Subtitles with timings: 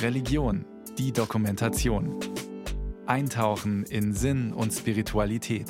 [0.00, 0.64] Religion,
[0.98, 2.18] die Dokumentation.
[3.06, 5.66] Eintauchen in Sinn und Spiritualität.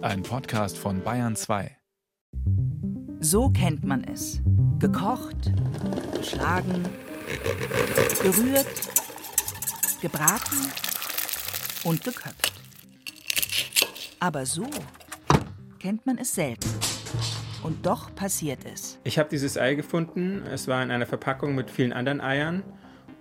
[0.00, 1.76] Ein Podcast von Bayern 2.
[3.20, 4.40] So kennt man es.
[4.78, 5.52] Gekocht,
[6.16, 6.84] geschlagen,
[8.22, 8.66] gerührt,
[10.00, 10.72] gebraten
[11.84, 12.52] und geköpft.
[14.18, 14.66] Aber so
[15.78, 16.89] kennt man es selten.
[17.62, 18.98] Und doch passiert es.
[19.04, 20.42] Ich habe dieses Ei gefunden.
[20.50, 22.62] Es war in einer Verpackung mit vielen anderen Eiern,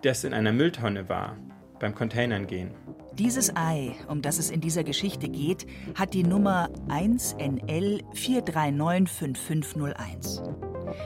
[0.01, 1.35] das in einer Mülltonne war,
[1.79, 2.71] beim Containern gehen.
[3.13, 10.41] Dieses Ei, um das es in dieser Geschichte geht, hat die Nummer 1NL 4395501.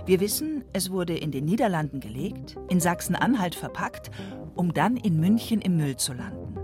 [0.06, 4.12] Wir wissen, es wurde in den Niederlanden gelegt, in Sachsen-Anhalt verpackt,
[4.56, 6.56] um dann in München im Müll zu landen.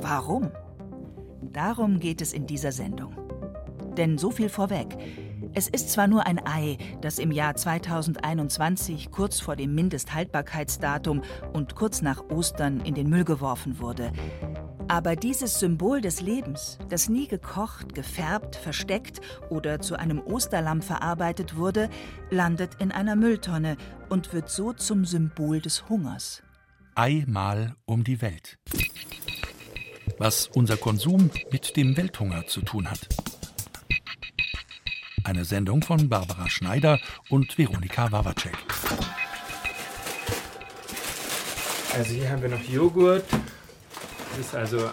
[0.00, 0.50] Warum?
[1.40, 3.14] Darum geht es in dieser Sendung.
[3.96, 4.88] Denn so viel vorweg.
[5.52, 11.74] Es ist zwar nur ein Ei, das im Jahr 2021 kurz vor dem Mindesthaltbarkeitsdatum und
[11.74, 14.12] kurz nach Ostern in den Müll geworfen wurde.
[14.88, 21.56] Aber dieses Symbol des Lebens, das nie gekocht, gefärbt, versteckt oder zu einem Osterlamm verarbeitet
[21.56, 21.88] wurde,
[22.30, 23.76] landet in einer Mülltonne
[24.08, 26.42] und wird so zum Symbol des Hungers.
[26.94, 28.58] Einmal um die Welt.
[30.18, 33.08] Was unser Konsum mit dem Welthunger zu tun hat.
[35.24, 38.58] Eine Sendung von Barbara Schneider und Veronika Wawacek.
[41.94, 43.24] Also hier haben wir noch Joghurt.
[44.30, 44.90] Das ist also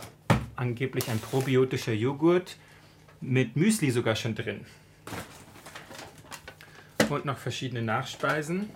[0.56, 2.56] angeblich ein probiotischer Joghurt
[3.20, 4.66] mit Müsli sogar schon drin.
[7.10, 8.70] Und noch verschiedene Nachspeisen.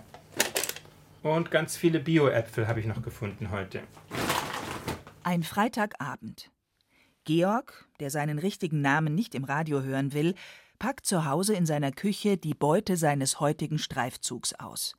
[1.22, 3.80] Und ganz viele Bio-Äpfel habe ich noch gefunden heute.
[5.22, 6.50] Ein Freitagabend.
[7.24, 10.34] Georg, der seinen richtigen Namen nicht im Radio hören will,
[10.78, 14.96] packt zu Hause in seiner Küche die Beute seines heutigen Streifzugs aus.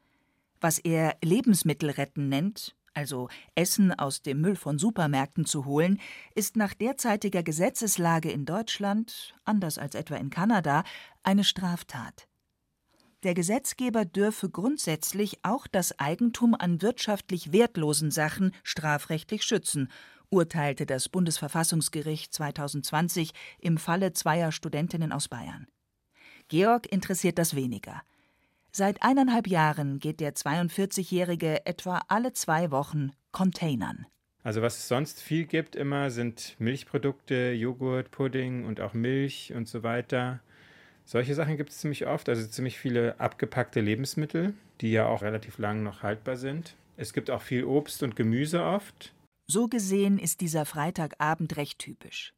[0.59, 6.00] Was er Lebensmittelretten nennt, also Essen aus dem Müll von Supermärkten zu holen,
[6.33, 10.83] ist nach derzeitiger Gesetzeslage in Deutschland, anders als etwa in Kanada,
[11.21, 12.27] eine Straftat.
[13.23, 19.89] Der Gesetzgeber dürfe grundsätzlich auch das Eigentum an wirtschaftlich wertlosen Sachen strafrechtlich schützen,
[20.30, 25.67] urteilte das Bundesverfassungsgericht 2020 im Falle zweier Studentinnen aus Bayern.
[26.48, 28.02] Georg interessiert das weniger.
[28.71, 34.05] Seit eineinhalb Jahren geht der 42-Jährige etwa alle zwei Wochen Containern.
[34.43, 39.67] Also was es sonst viel gibt immer sind Milchprodukte, Joghurt, Pudding und auch Milch und
[39.67, 40.39] so weiter.
[41.04, 45.58] Solche Sachen gibt es ziemlich oft, also ziemlich viele abgepackte Lebensmittel, die ja auch relativ
[45.58, 46.76] lang noch haltbar sind.
[46.98, 49.14] Es gibt auch viel Obst und Gemüse oft.
[49.50, 52.34] So gesehen ist dieser Freitagabend recht typisch.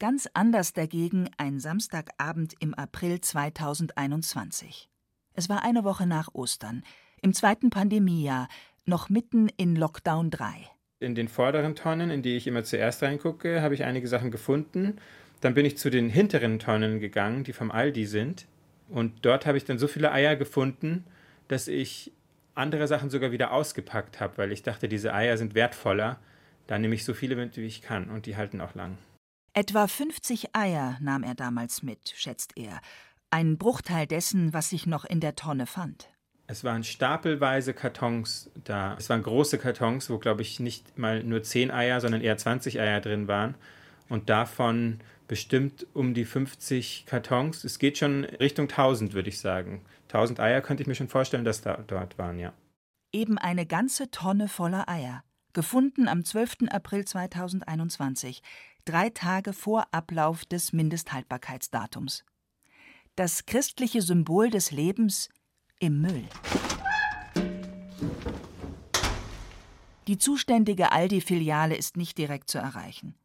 [0.00, 4.90] Ganz anders dagegen ein Samstagabend im April 2021.
[5.34, 6.82] Es war eine Woche nach Ostern,
[7.22, 8.48] im zweiten Pandemiejahr,
[8.84, 10.68] noch mitten in Lockdown 3.
[10.98, 14.96] In den vorderen Tonnen, in die ich immer zuerst reingucke, habe ich einige Sachen gefunden.
[15.40, 18.46] Dann bin ich zu den hinteren Tonnen gegangen, die vom Aldi sind.
[18.88, 21.04] Und dort habe ich dann so viele Eier gefunden,
[21.46, 22.12] dass ich
[22.58, 26.18] andere Sachen sogar wieder ausgepackt habe, weil ich dachte, diese Eier sind wertvoller.
[26.66, 28.98] Da nehme ich so viele mit, wie ich kann und die halten auch lang.
[29.54, 32.80] Etwa 50 Eier nahm er damals mit, schätzt er.
[33.30, 36.08] Ein Bruchteil dessen, was sich noch in der Tonne fand.
[36.46, 38.96] Es waren stapelweise Kartons da.
[38.98, 42.80] Es waren große Kartons, wo, glaube ich, nicht mal nur 10 Eier, sondern eher 20
[42.80, 43.54] Eier drin waren.
[44.08, 47.64] Und davon bestimmt um die 50 Kartons.
[47.64, 49.82] Es geht schon Richtung 1000, würde ich sagen.
[50.08, 52.52] 1000 Eier könnte ich mir schon vorstellen, dass da dort waren, ja.
[53.12, 55.22] Eben eine ganze Tonne voller Eier.
[55.52, 56.68] Gefunden am 12.
[56.70, 58.42] April 2021,
[58.84, 62.24] drei Tage vor Ablauf des Mindesthaltbarkeitsdatums
[63.18, 65.28] das christliche Symbol des Lebens
[65.80, 66.24] im Müll.
[70.06, 73.16] Die zuständige Aldi-Filiale ist nicht direkt zu erreichen.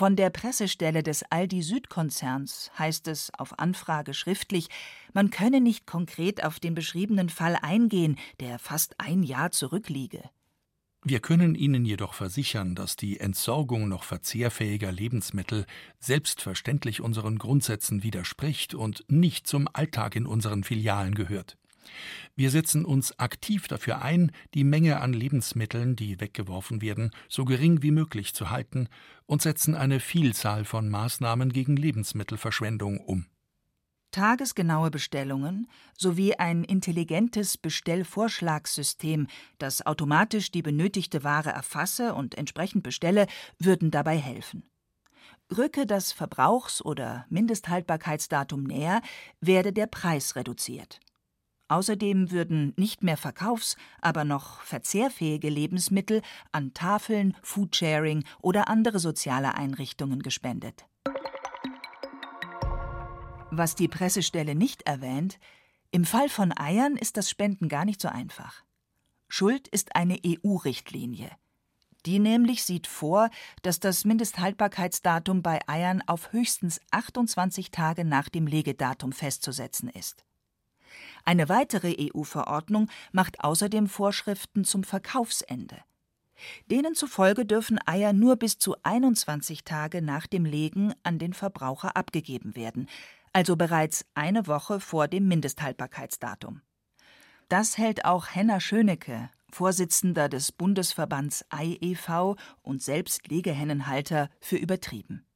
[0.00, 4.68] Von der Pressestelle des Aldi Südkonzerns heißt es auf Anfrage schriftlich,
[5.12, 10.22] man könne nicht konkret auf den beschriebenen Fall eingehen, der fast ein Jahr zurückliege.
[11.04, 15.66] Wir können Ihnen jedoch versichern, dass die Entsorgung noch verzehrfähiger Lebensmittel
[15.98, 21.58] selbstverständlich unseren Grundsätzen widerspricht und nicht zum Alltag in unseren Filialen gehört.
[22.36, 27.82] Wir setzen uns aktiv dafür ein, die Menge an Lebensmitteln, die weggeworfen werden, so gering
[27.82, 28.88] wie möglich zu halten
[29.26, 33.26] und setzen eine Vielzahl von Maßnahmen gegen Lebensmittelverschwendung um.
[34.10, 39.28] Tagesgenaue Bestellungen sowie ein intelligentes Bestellvorschlagssystem,
[39.58, 43.26] das automatisch die benötigte Ware erfasse und entsprechend bestelle,
[43.58, 44.64] würden dabei helfen.
[45.56, 49.00] Rücke das Verbrauchs- oder Mindesthaltbarkeitsdatum näher,
[49.40, 51.00] werde der Preis reduziert.
[51.70, 56.20] Außerdem würden nicht mehr verkaufs-, aber noch verzehrfähige Lebensmittel
[56.50, 60.84] an Tafeln, Foodsharing oder andere soziale Einrichtungen gespendet.
[63.52, 65.38] Was die Pressestelle nicht erwähnt,
[65.92, 68.64] im Fall von Eiern ist das Spenden gar nicht so einfach.
[69.28, 71.30] Schuld ist eine EU-Richtlinie.
[72.04, 73.30] Die nämlich sieht vor,
[73.62, 80.24] dass das Mindesthaltbarkeitsdatum bei Eiern auf höchstens 28 Tage nach dem Legedatum festzusetzen ist.
[81.24, 85.76] Eine weitere EU-Verordnung macht außerdem Vorschriften zum Verkaufsende.
[86.70, 91.96] Denen zufolge dürfen Eier nur bis zu 21 Tage nach dem Legen an den Verbraucher
[91.96, 92.88] abgegeben werden,
[93.32, 96.62] also bereits eine Woche vor dem Mindesthaltbarkeitsdatum.
[97.48, 102.36] Das hält auch Henna Schönecke, Vorsitzender des Bundesverbands Ei e.V.
[102.62, 105.26] und selbst Legehennenhalter, für übertrieben.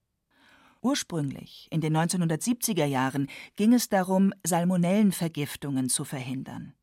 [0.85, 6.75] Ursprünglich, in den 1970er Jahren, ging es darum, Salmonellenvergiftungen zu verhindern.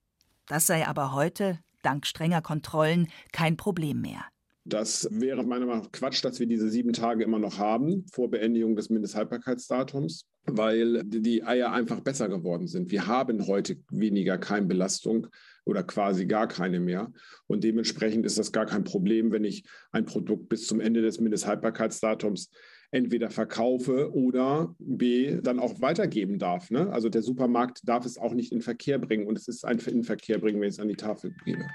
[0.48, 4.26] Das sei aber heute, dank strenger Kontrollen, kein Problem mehr.
[4.66, 8.32] Das wäre meiner Meinung nach Quatsch, dass wir diese sieben Tage immer noch haben vor
[8.32, 12.90] Beendigung des Mindesthaltbarkeitsdatums, weil die Eier einfach besser geworden sind.
[12.90, 15.28] Wir haben heute weniger Keimbelastung
[15.64, 17.12] oder quasi gar keine mehr.
[17.46, 21.20] Und dementsprechend ist das gar kein Problem, wenn ich ein Produkt bis zum Ende des
[21.20, 22.50] Mindesthaltbarkeitsdatums
[22.92, 26.72] entweder verkaufe oder B dann auch weitergeben darf.
[26.72, 26.92] Ne?
[26.92, 30.04] Also der Supermarkt darf es auch nicht in Verkehr bringen und es ist ein in
[30.04, 31.66] Verkehr bringen, wenn ich es an die Tafel gebe.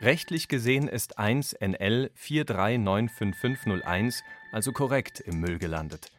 [0.00, 4.22] Rechtlich gesehen ist 1 NL 4395501
[4.52, 6.12] also korrekt im Müll gelandet.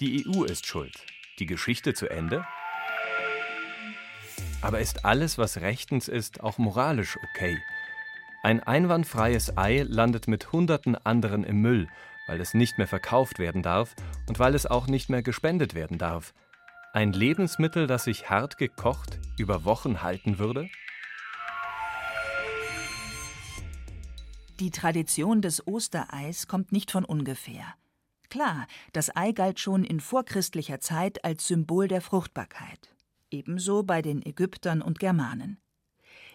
[0.00, 0.94] Die EU ist schuld.
[1.38, 2.44] Die Geschichte zu Ende?
[4.62, 7.58] Aber ist alles, was rechtens ist, auch moralisch okay?
[8.42, 11.88] Ein einwandfreies Ei landet mit hunderten anderen im Müll
[12.28, 13.96] weil es nicht mehr verkauft werden darf
[14.28, 16.34] und weil es auch nicht mehr gespendet werden darf.
[16.92, 20.68] Ein Lebensmittel, das sich hart gekocht über Wochen halten würde?
[24.60, 27.74] Die Tradition des Ostereis kommt nicht von ungefähr.
[28.28, 32.94] Klar, das Ei galt schon in vorchristlicher Zeit als Symbol der Fruchtbarkeit.
[33.30, 35.60] Ebenso bei den Ägyptern und Germanen.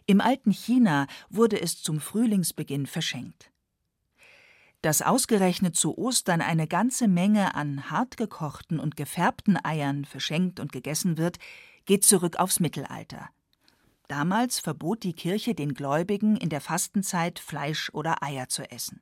[0.05, 3.52] Im alten China wurde es zum Frühlingsbeginn verschenkt.
[4.83, 11.17] Dass ausgerechnet zu Ostern eine ganze Menge an hartgekochten und gefärbten Eiern verschenkt und gegessen
[11.17, 11.37] wird,
[11.85, 13.29] geht zurück aufs Mittelalter.
[14.09, 19.01] Damals verbot die Kirche den Gläubigen in der Fastenzeit Fleisch oder Eier zu essen.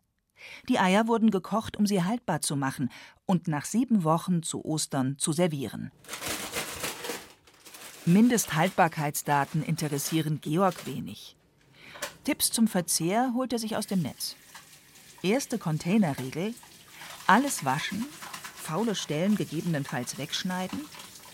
[0.70, 2.92] Die Eier wurden gekocht, um sie haltbar zu machen
[3.26, 5.92] und nach sieben Wochen zu Ostern zu servieren.
[8.06, 11.36] Mindesthaltbarkeitsdaten interessieren Georg wenig.
[12.24, 14.36] Tipps zum Verzehr holt er sich aus dem Netz.
[15.24, 16.56] Erste Containerregel:
[17.28, 18.06] alles waschen,
[18.56, 20.80] faule Stellen gegebenenfalls wegschneiden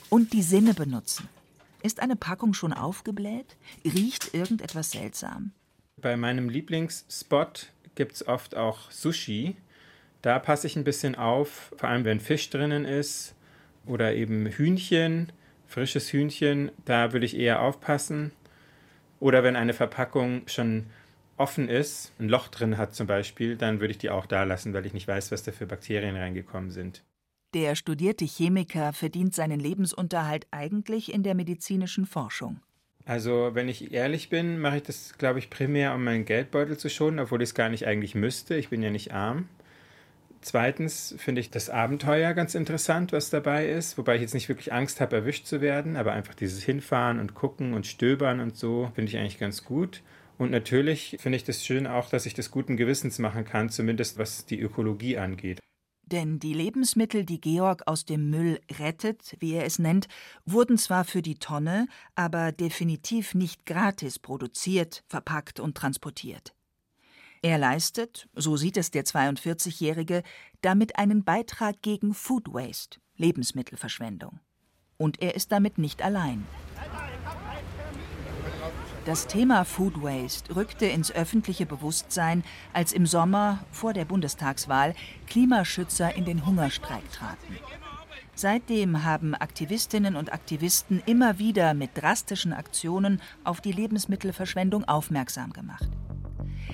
[0.10, 1.30] und die Sinne benutzen.
[1.84, 3.56] Ist eine Packung schon aufgebläht?
[3.86, 5.52] Riecht irgendetwas seltsam?
[5.96, 9.56] Bei meinem Lieblingsspot gibt es oft auch Sushi.
[10.22, 13.36] Da passe ich ein bisschen auf, vor allem wenn Fisch drinnen ist
[13.86, 15.32] oder eben Hühnchen,
[15.66, 18.34] frisches Hühnchen, da würde ich eher aufpassen.
[19.22, 20.88] Oder wenn eine Verpackung schon
[21.38, 24.74] offen ist, ein Loch drin hat zum Beispiel, dann würde ich die auch da lassen,
[24.74, 27.04] weil ich nicht weiß, was da für Bakterien reingekommen sind.
[27.54, 32.60] Der studierte Chemiker verdient seinen Lebensunterhalt eigentlich in der medizinischen Forschung.
[33.06, 36.90] Also, wenn ich ehrlich bin, mache ich das, glaube ich, primär, um meinen Geldbeutel zu
[36.90, 38.56] schonen, obwohl ich es gar nicht eigentlich müsste.
[38.56, 39.48] Ich bin ja nicht arm.
[40.42, 44.74] Zweitens finde ich das Abenteuer ganz interessant, was dabei ist, wobei ich jetzt nicht wirklich
[44.74, 48.92] Angst habe, erwischt zu werden, aber einfach dieses Hinfahren und Gucken und Stöbern und so
[48.94, 50.02] finde ich eigentlich ganz gut.
[50.38, 54.18] Und natürlich finde ich das schön auch, dass ich das guten Gewissens machen kann, zumindest
[54.18, 55.60] was die Ökologie angeht.
[56.04, 60.08] Denn die Lebensmittel, die Georg aus dem Müll rettet, wie er es nennt,
[60.46, 66.54] wurden zwar für die Tonne, aber definitiv nicht gratis produziert, verpackt und transportiert.
[67.42, 70.24] Er leistet, so sieht es der 42-Jährige,
[70.62, 74.40] damit einen Beitrag gegen Food Waste, Lebensmittelverschwendung.
[74.98, 76.46] Und er ist damit nicht allein.
[79.08, 84.96] Das Thema Food Waste rückte ins öffentliche Bewusstsein, als im Sommer vor der Bundestagswahl
[85.28, 87.58] Klimaschützer in den Hungerstreik traten.
[88.36, 95.88] Seitdem haben Aktivistinnen und Aktivisten immer wieder mit drastischen Aktionen auf die Lebensmittelverschwendung aufmerksam gemacht.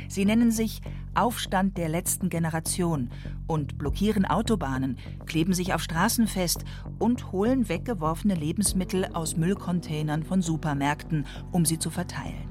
[0.07, 0.81] Sie nennen sich
[1.15, 3.09] Aufstand der letzten Generation
[3.47, 6.65] und blockieren Autobahnen, kleben sich auf Straßen fest
[6.99, 12.47] und holen weggeworfene Lebensmittel aus Müllcontainern von Supermärkten, um sie zu verteilen.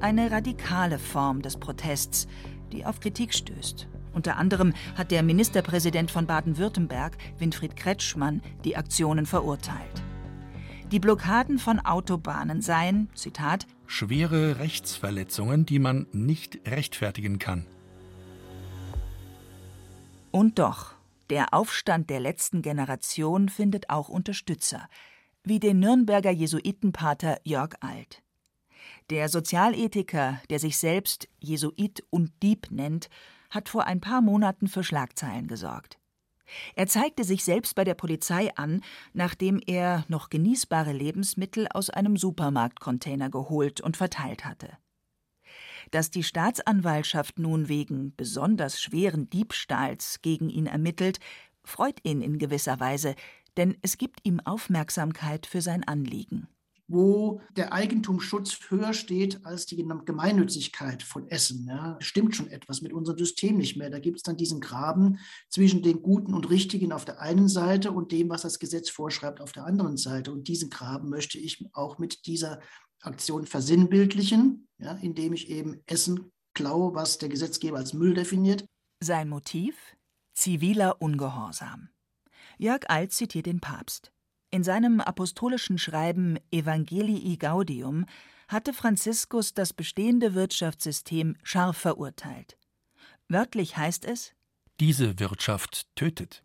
[0.00, 2.26] Eine radikale Form des Protests,
[2.72, 3.88] die auf Kritik stößt.
[4.14, 10.02] Unter anderem hat der Ministerpräsident von Baden-Württemberg, Winfried Kretschmann, die Aktionen verurteilt.
[10.92, 17.66] Die Blockaden von Autobahnen seien, Zitat, schwere Rechtsverletzungen, die man nicht rechtfertigen kann.
[20.30, 20.92] Und doch,
[21.30, 24.86] der Aufstand der letzten Generation findet auch Unterstützer,
[25.42, 28.22] wie den Nürnberger Jesuitenpater Jörg Alt.
[29.08, 33.08] Der Sozialethiker, der sich selbst Jesuit und Dieb nennt,
[33.48, 35.98] hat vor ein paar Monaten für Schlagzeilen gesorgt.
[36.74, 38.82] Er zeigte sich selbst bei der Polizei an,
[39.12, 44.76] nachdem er noch genießbare Lebensmittel aus einem Supermarktcontainer geholt und verteilt hatte.
[45.90, 51.18] Dass die Staatsanwaltschaft nun wegen besonders schweren Diebstahls gegen ihn ermittelt,
[51.64, 53.14] freut ihn in gewisser Weise,
[53.56, 56.48] denn es gibt ihm Aufmerksamkeit für sein Anliegen
[56.92, 61.66] wo der Eigentumsschutz höher steht als die Gemeinnützigkeit von Essen.
[61.66, 61.96] Ja.
[62.00, 63.90] Stimmt schon etwas mit unserem System nicht mehr.
[63.90, 65.18] Da gibt es dann diesen Graben
[65.48, 69.40] zwischen den Guten und Richtigen auf der einen Seite und dem, was das Gesetz vorschreibt,
[69.40, 70.32] auf der anderen Seite.
[70.32, 72.60] Und diesen Graben möchte ich auch mit dieser
[73.00, 78.66] Aktion versinnbildlichen, ja, indem ich eben Essen klaue, was der Gesetzgeber als Müll definiert.
[79.00, 79.96] Sein Motiv?
[80.34, 81.88] Ziviler Ungehorsam.
[82.58, 84.12] Jörg Alt zitiert den Papst.
[84.54, 88.04] In seinem apostolischen Schreiben Evangelii Gaudium
[88.48, 92.58] hatte Franziskus das bestehende Wirtschaftssystem scharf verurteilt.
[93.30, 94.34] Wörtlich heißt es:
[94.78, 96.42] Diese Wirtschaft tötet.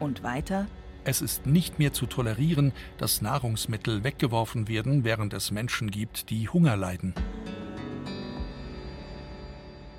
[0.00, 0.66] Und weiter:
[1.04, 6.50] Es ist nicht mehr zu tolerieren, dass Nahrungsmittel weggeworfen werden, während es Menschen gibt, die
[6.50, 7.14] Hunger leiden.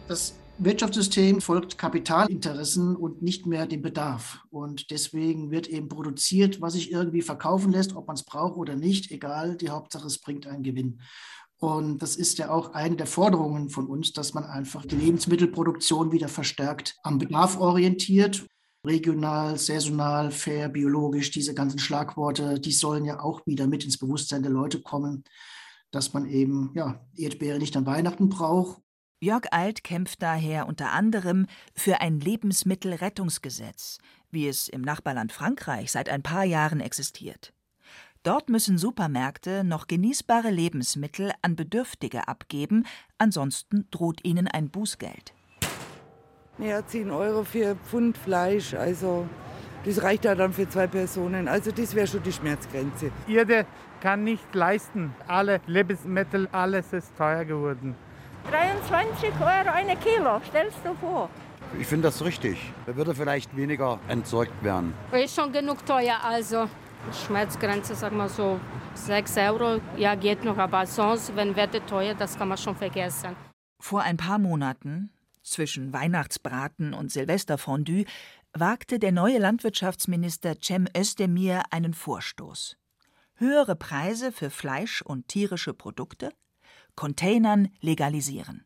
[0.07, 4.39] Das Wirtschaftssystem folgt Kapitalinteressen und nicht mehr dem Bedarf.
[4.49, 8.75] Und deswegen wird eben produziert, was sich irgendwie verkaufen lässt, ob man es braucht oder
[8.75, 9.57] nicht, egal.
[9.57, 11.01] Die Hauptsache, es bringt einen Gewinn.
[11.57, 16.13] Und das ist ja auch eine der Forderungen von uns, dass man einfach die Lebensmittelproduktion
[16.13, 18.45] wieder verstärkt am Bedarf orientiert.
[18.85, 24.43] Regional, saisonal, fair, biologisch, diese ganzen Schlagworte, die sollen ja auch wieder mit ins Bewusstsein
[24.43, 25.25] der Leute kommen,
[25.91, 28.84] dass man eben ja, Erdbeere nicht an Weihnachten braucht
[29.25, 33.97] Jörg Alt kämpft daher unter anderem für ein Lebensmittelrettungsgesetz,
[34.29, 37.51] wie es im Nachbarland Frankreich seit ein paar Jahren existiert.
[38.21, 42.85] Dort müssen Supermärkte noch genießbare Lebensmittel an Bedürftige abgeben,
[43.17, 45.33] ansonsten droht ihnen ein Bußgeld.
[46.59, 49.27] Ja, 10 Euro für Pfund Fleisch, also
[49.85, 51.47] das reicht ja dann für zwei Personen.
[51.47, 53.11] Also das wäre schon die Schmerzgrenze.
[53.25, 53.65] Jeder
[54.01, 55.15] kann nicht leisten.
[55.25, 57.95] Alle Lebensmittel, alles ist teuer geworden.
[58.51, 61.29] 23 Euro eine Kilo, stellst du vor.
[61.79, 62.57] Ich finde das richtig.
[62.85, 64.93] Da würde vielleicht weniger entsorgt werden.
[65.11, 66.69] Ist schon genug teuer, also
[67.25, 68.59] Schmerzgrenze, sag mal so
[68.93, 73.35] 6 Euro, ja geht noch, aber sonst, wenn Werte teuer, das kann man schon vergessen.
[73.79, 75.11] Vor ein paar Monaten,
[75.43, 78.05] zwischen Weihnachtsbraten und Silvesterfondue,
[78.53, 82.77] wagte der neue Landwirtschaftsminister Cem Özdemir einen Vorstoß.
[83.35, 86.31] Höhere Preise für Fleisch und tierische Produkte,
[86.95, 88.65] Containern legalisieren.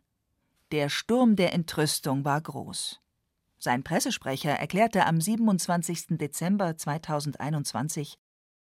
[0.72, 3.02] Der Sturm der Entrüstung war groß.
[3.58, 6.18] Sein Pressesprecher erklärte am 27.
[6.18, 8.18] Dezember 2021,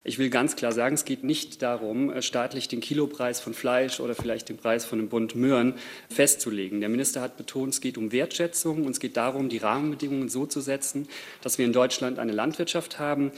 [0.08, 3.98] ich will ganz klar sagen, es geht nicht darum, äh, staatlich den Kilopreis von Fleisch
[3.98, 5.74] oder vielleicht den Preis von einem Bund Möhren
[6.08, 6.78] festzulegen.
[6.78, 10.46] Der Minister hat betont, es geht um Wertschätzung und es geht darum, die Rahmenbedingungen so
[10.46, 11.08] zu setzen,
[11.42, 13.32] dass wir in Deutschland eine Landwirtschaft haben,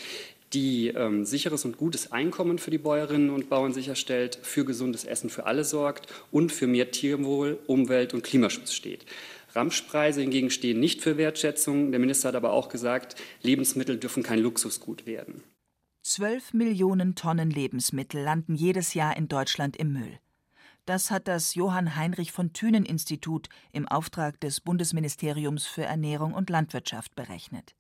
[0.52, 5.30] die ähm, sicheres und gutes Einkommen für die Bäuerinnen und Bauern sicherstellt, für gesundes Essen
[5.30, 9.04] für alle sorgt und für mehr Tierwohl, Umwelt und Klimaschutz steht.
[9.54, 11.90] Ramschpreise hingegen stehen nicht für Wertschätzung.
[11.90, 15.42] Der Minister hat aber auch gesagt, Lebensmittel dürfen kein Luxusgut werden.
[16.02, 20.18] Zwölf Millionen Tonnen Lebensmittel landen jedes Jahr in Deutschland im Müll.
[20.86, 26.48] Das hat das Johann Heinrich von Thünen Institut im Auftrag des Bundesministeriums für Ernährung und
[26.48, 27.74] Landwirtschaft berechnet.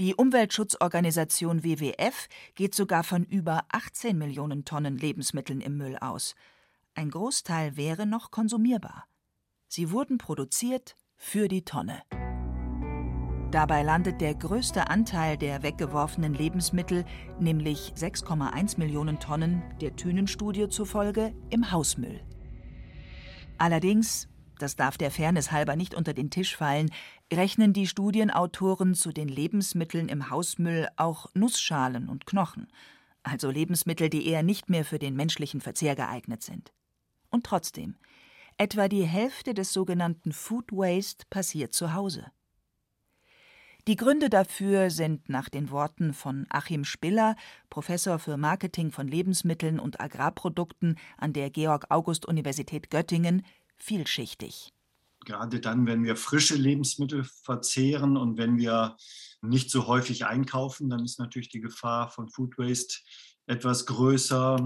[0.00, 6.34] Die Umweltschutzorganisation WWF geht sogar von über 18 Millionen Tonnen Lebensmitteln im Müll aus.
[6.94, 9.04] Ein Großteil wäre noch konsumierbar.
[9.68, 12.00] Sie wurden produziert für die Tonne.
[13.50, 17.04] Dabei landet der größte Anteil der weggeworfenen Lebensmittel,
[17.38, 22.22] nämlich 6,1 Millionen Tonnen, der Thünen-Studie zufolge im Hausmüll.
[23.58, 24.30] Allerdings
[24.60, 26.90] das darf der Fairness halber nicht unter den Tisch fallen,
[27.32, 32.68] rechnen die Studienautoren zu den Lebensmitteln im Hausmüll auch Nussschalen und Knochen,
[33.22, 36.72] also Lebensmittel, die eher nicht mehr für den menschlichen Verzehr geeignet sind.
[37.30, 37.96] Und trotzdem,
[38.56, 42.30] etwa die Hälfte des sogenannten Food Waste passiert zu Hause.
[43.86, 47.34] Die Gründe dafür sind nach den Worten von Achim Spiller,
[47.70, 53.44] Professor für Marketing von Lebensmitteln und Agrarprodukten an der Georg August Universität Göttingen,
[53.78, 54.72] vielschichtig.
[55.24, 58.96] Gerade dann, wenn wir frische Lebensmittel verzehren und wenn wir
[59.42, 62.98] nicht so häufig einkaufen, dann ist natürlich die Gefahr von Food Waste
[63.46, 64.56] etwas größer.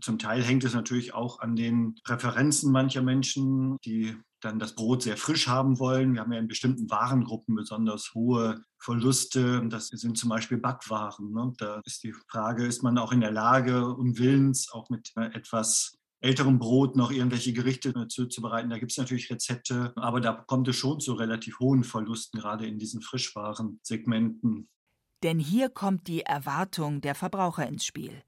[0.00, 5.02] Zum Teil hängt es natürlich auch an den Präferenzen mancher Menschen, die dann das Brot
[5.02, 6.14] sehr frisch haben wollen.
[6.14, 9.66] Wir haben ja in bestimmten Warengruppen besonders hohe Verluste.
[9.68, 11.32] Das sind zum Beispiel Backwaren.
[11.32, 11.52] Ne?
[11.58, 15.97] Da ist die Frage, ist man auch in der Lage und willens, auch mit etwas
[16.20, 18.70] älterem Brot noch irgendwelche Gerichte zuzubereiten.
[18.70, 22.66] Da gibt es natürlich Rezepte, aber da kommt es schon zu relativ hohen Verlusten, gerade
[22.66, 24.68] in diesen Frischwarensegmenten.
[25.22, 28.22] Denn hier kommt die Erwartung der Verbraucher ins Spiel.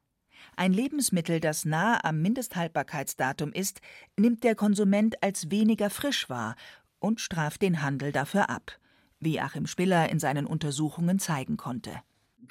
[0.57, 3.81] Ein Lebensmittel, das nahe am Mindesthaltbarkeitsdatum ist,
[4.17, 6.57] nimmt der Konsument als weniger frisch wahr
[6.99, 8.79] und straft den Handel dafür ab,
[9.21, 11.93] wie Achim Spiller in seinen Untersuchungen zeigen konnte.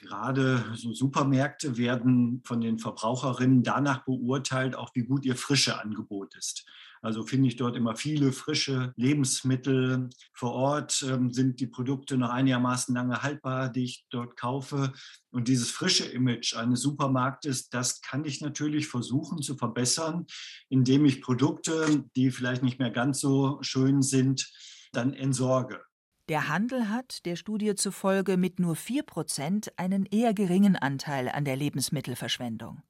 [0.01, 6.35] Gerade so Supermärkte werden von den Verbraucherinnen danach beurteilt, auch wie gut ihr frische Angebot
[6.37, 6.65] ist.
[7.01, 10.09] Also finde ich dort immer viele frische Lebensmittel.
[10.33, 14.93] Vor Ort ähm, sind die Produkte noch einigermaßen lange haltbar, die ich dort kaufe.
[15.31, 20.27] Und dieses frische Image eines Supermarktes, das kann ich natürlich versuchen zu verbessern,
[20.69, 24.49] indem ich Produkte, die vielleicht nicht mehr ganz so schön sind,
[24.93, 25.81] dann entsorge.
[26.29, 31.43] Der Handel hat, der Studie zufolge, mit nur 4 Prozent einen eher geringen Anteil an
[31.43, 32.83] der Lebensmittelverschwendung.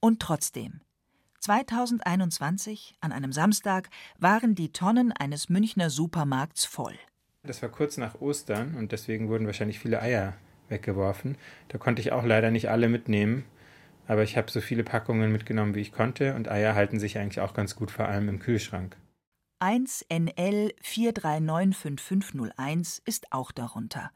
[0.00, 0.80] Und trotzdem,
[1.40, 6.94] 2021, an einem Samstag, waren die Tonnen eines Münchner Supermarkts voll.
[7.42, 10.34] Das war kurz nach Ostern und deswegen wurden wahrscheinlich viele Eier
[10.70, 11.36] weggeworfen.
[11.68, 13.44] Da konnte ich auch leider nicht alle mitnehmen,
[14.06, 17.40] aber ich habe so viele Packungen mitgenommen, wie ich konnte und Eier halten sich eigentlich
[17.40, 18.96] auch ganz gut, vor allem im Kühlschrank.
[19.62, 24.10] 1 NL 4395501 ist auch darunter.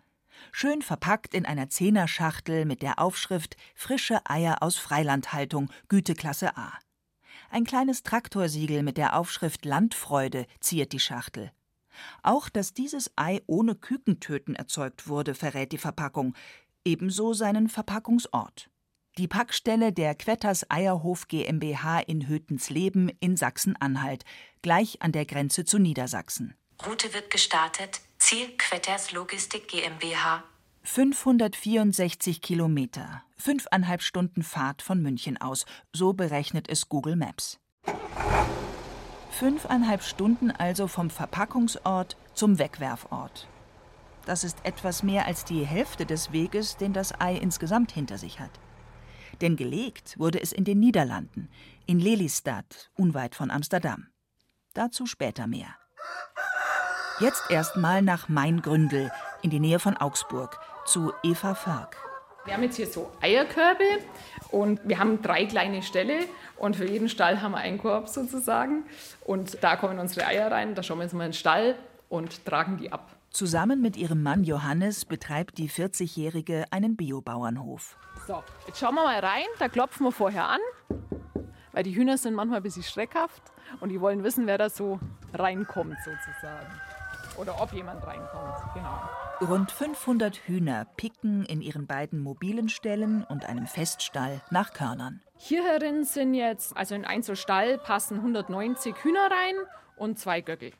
[0.50, 6.72] Schön verpackt in einer Zehnerschachtel mit der Aufschrift Frische Eier aus Freilandhaltung, Güteklasse A.
[7.48, 11.52] Ein kleines Traktorsiegel mit der Aufschrift Landfreude ziert die Schachtel.
[12.24, 16.34] Auch dass dieses Ei ohne Kükentöten erzeugt wurde, verrät die Verpackung,
[16.84, 18.68] ebenso seinen Verpackungsort.
[19.18, 24.26] Die Packstelle der Quetters Eierhof GmbH in Hötensleben in Sachsen-Anhalt,
[24.60, 26.54] gleich an der Grenze zu Niedersachsen.
[26.86, 28.02] Route wird gestartet.
[28.18, 30.44] Ziel Quetters Logistik GmbH.
[30.82, 37.58] 564 Kilometer, fünfeinhalb Stunden Fahrt von München aus, so berechnet es Google Maps.
[39.30, 43.48] Fünfeinhalb Stunden also vom Verpackungsort zum Wegwerfort.
[44.26, 48.40] Das ist etwas mehr als die Hälfte des Weges, den das Ei insgesamt hinter sich
[48.40, 48.50] hat.
[49.40, 51.48] Denn gelegt wurde es in den Niederlanden,
[51.86, 54.08] in Lelystad, unweit von Amsterdam.
[54.74, 55.76] Dazu später mehr.
[57.20, 59.10] Jetzt erstmal nach Maingründel,
[59.42, 61.96] in die Nähe von Augsburg, zu Eva Förg.
[62.44, 63.84] Wir haben jetzt hier so Eierkörbe
[64.50, 66.20] und wir haben drei kleine Ställe
[66.56, 68.84] und für jeden Stall haben wir einen Korb sozusagen.
[69.24, 71.74] Und da kommen unsere Eier rein, da schauen wir uns mal in den Stall
[72.08, 73.16] und tragen die ab.
[73.30, 77.96] Zusammen mit ihrem Mann Johannes betreibt die 40-Jährige einen Biobauernhof.
[78.26, 80.60] So, jetzt schauen wir mal rein, da klopfen wir vorher an,
[81.70, 83.40] weil die Hühner sind manchmal ein bisschen schreckhaft
[83.78, 84.98] und die wollen wissen, wer da so
[85.32, 86.66] reinkommt sozusagen.
[87.36, 88.98] Oder ob jemand reinkommt, genau.
[89.48, 95.22] Rund 500 Hühner picken in ihren beiden mobilen Ställen und einem Feststall nach Körnern.
[95.36, 99.54] Hier herin sind jetzt, also in einen so Stall passen 190 Hühner rein
[99.96, 100.72] und zwei Göckel.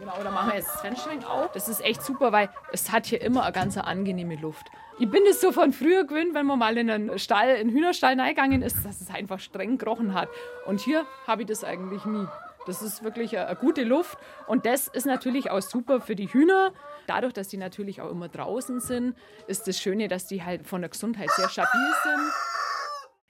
[0.00, 1.52] Genau, da machen wir jetzt das Fenster auf.
[1.52, 4.66] Das ist echt super, weil es hat hier immer eine ganz angenehme Luft.
[4.98, 7.70] Ich bin es so von früher gewöhnt, wenn man mal in einen Stall, in einen
[7.70, 10.30] Hühnerstall reingegangen ist, dass es einfach streng gerochen hat.
[10.64, 12.26] Und hier habe ich das eigentlich nie.
[12.66, 16.72] Das ist wirklich eine, gute Luft und das ist natürlich auch super für die Hühner.
[17.06, 19.16] Dadurch, dass die natürlich auch immer draußen sind,
[19.48, 22.32] ist das Schöne, dass die halt von der Gesundheit sehr stabil sind.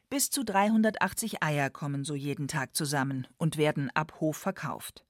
[0.08, 5.04] Bis zu 380 Eier kommen so jeden Tag zusammen und werden ab Hof verkauft.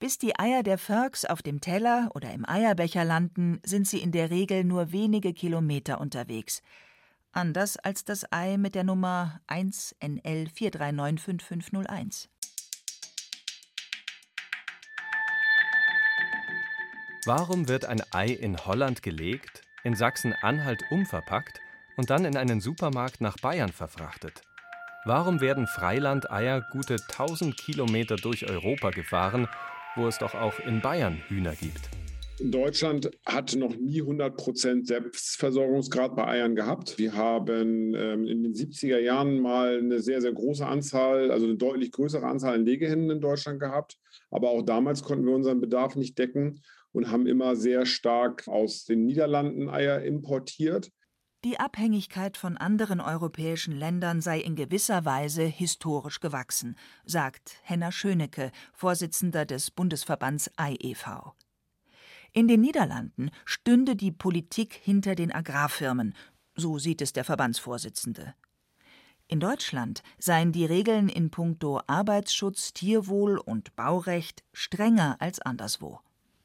[0.00, 4.12] Bis die Eier der Ferks auf dem Teller oder im Eierbecher landen, sind sie in
[4.12, 6.62] der Regel nur wenige Kilometer unterwegs.
[7.32, 12.28] Anders als das Ei mit der Nummer 1 NL 4395501.
[17.26, 21.60] Warum wird ein Ei in Holland gelegt, in Sachsen-Anhalt umverpackt
[21.98, 24.40] und dann in einen Supermarkt nach Bayern verfrachtet?
[25.04, 29.48] Warum werden Freilandeier gute 1000 Kilometer durch Europa gefahren,
[29.96, 31.90] wo es doch auch in Bayern Hühner gibt?
[32.42, 36.98] Deutschland hat noch nie 100% Selbstversorgungsgrad bei Eiern gehabt.
[36.98, 41.56] Wir haben ähm, in den 70er Jahren mal eine sehr, sehr große Anzahl, also eine
[41.56, 43.98] deutlich größere Anzahl an Legehennen in Deutschland gehabt.
[44.30, 48.84] Aber auch damals konnten wir unseren Bedarf nicht decken und haben immer sehr stark aus
[48.84, 50.90] den Niederlanden Eier importiert.
[51.42, 56.76] Die Abhängigkeit von anderen europäischen Ländern sei in gewisser Weise historisch gewachsen,
[57.06, 61.32] sagt Henna Schönecke, Vorsitzender des Bundesverbands Ei e.V.
[62.34, 66.14] In den Niederlanden stünde die Politik hinter den Agrarfirmen,
[66.56, 68.34] so sieht es der Verbandsvorsitzende.
[69.26, 76.00] In Deutschland seien die Regeln in puncto Arbeitsschutz, Tierwohl und Baurecht strenger als anderswo.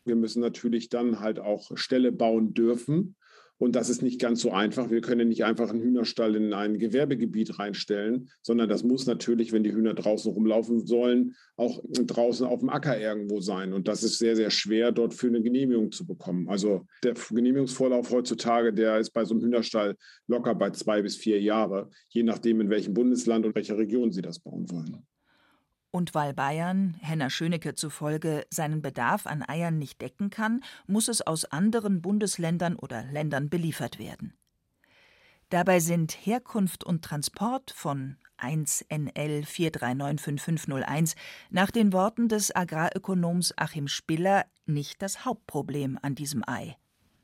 [0.06, 3.16] Wir müssen natürlich dann halt auch Ställe bauen dürfen.
[3.58, 4.90] Und das ist nicht ganz so einfach.
[4.90, 9.64] Wir können nicht einfach einen Hühnerstall in ein Gewerbegebiet reinstellen, sondern das muss natürlich, wenn
[9.64, 13.72] die Hühner draußen rumlaufen sollen, auch draußen auf dem Acker irgendwo sein.
[13.72, 16.50] Und das ist sehr, sehr schwer, dort für eine Genehmigung zu bekommen.
[16.50, 19.96] Also der Genehmigungsvorlauf heutzutage, der ist bei so einem Hühnerstall
[20.28, 24.22] locker bei zwei bis vier Jahre, je nachdem, in welchem Bundesland und welcher Region Sie
[24.22, 25.06] das bauen wollen.
[25.96, 31.22] Und weil Bayern, Henner Schönecke zufolge, seinen Bedarf an Eiern nicht decken kann, muss es
[31.22, 34.34] aus anderen Bundesländern oder Ländern beliefert werden.
[35.48, 41.16] Dabei sind Herkunft und Transport von 1NL 4395501
[41.50, 46.76] nach den Worten des Agrarökonoms Achim Spiller nicht das Hauptproblem an diesem Ei.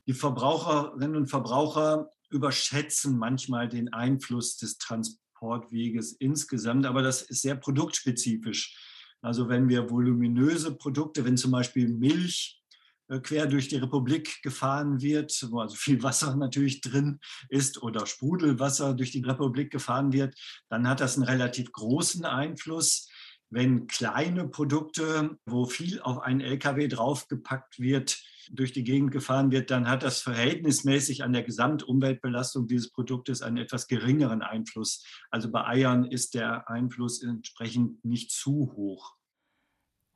[0.07, 7.41] Die Verbraucherinnen und Verbraucher überschätzen manchmal den Einfluss des Transports Transportweges insgesamt, aber das ist
[7.41, 8.77] sehr produktspezifisch.
[9.21, 12.62] Also wenn wir voluminöse Produkte, wenn zum Beispiel Milch
[13.08, 18.06] äh, quer durch die Republik gefahren wird, wo also viel Wasser natürlich drin ist oder
[18.06, 20.36] Sprudelwasser durch die Republik gefahren wird,
[20.69, 23.10] dann hat das einen relativ großen Einfluss.
[23.49, 29.71] Wenn kleine Produkte, wo viel auf einen LKW draufgepackt wird, durch die Gegend gefahren wird,
[29.71, 35.06] dann hat das verhältnismäßig an der Gesamtumweltbelastung dieses Produktes einen etwas geringeren Einfluss.
[35.30, 39.15] Also bei Eiern ist der Einfluss entsprechend nicht zu hoch.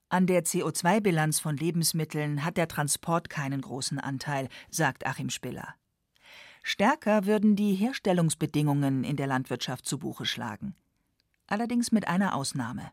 [0.09, 5.75] An der CO2-Bilanz von Lebensmitteln hat der Transport keinen großen Anteil, sagt Achim Spiller.
[6.63, 10.75] Stärker würden die Herstellungsbedingungen in der Landwirtschaft zu Buche schlagen.
[11.47, 12.91] Allerdings mit einer Ausnahme.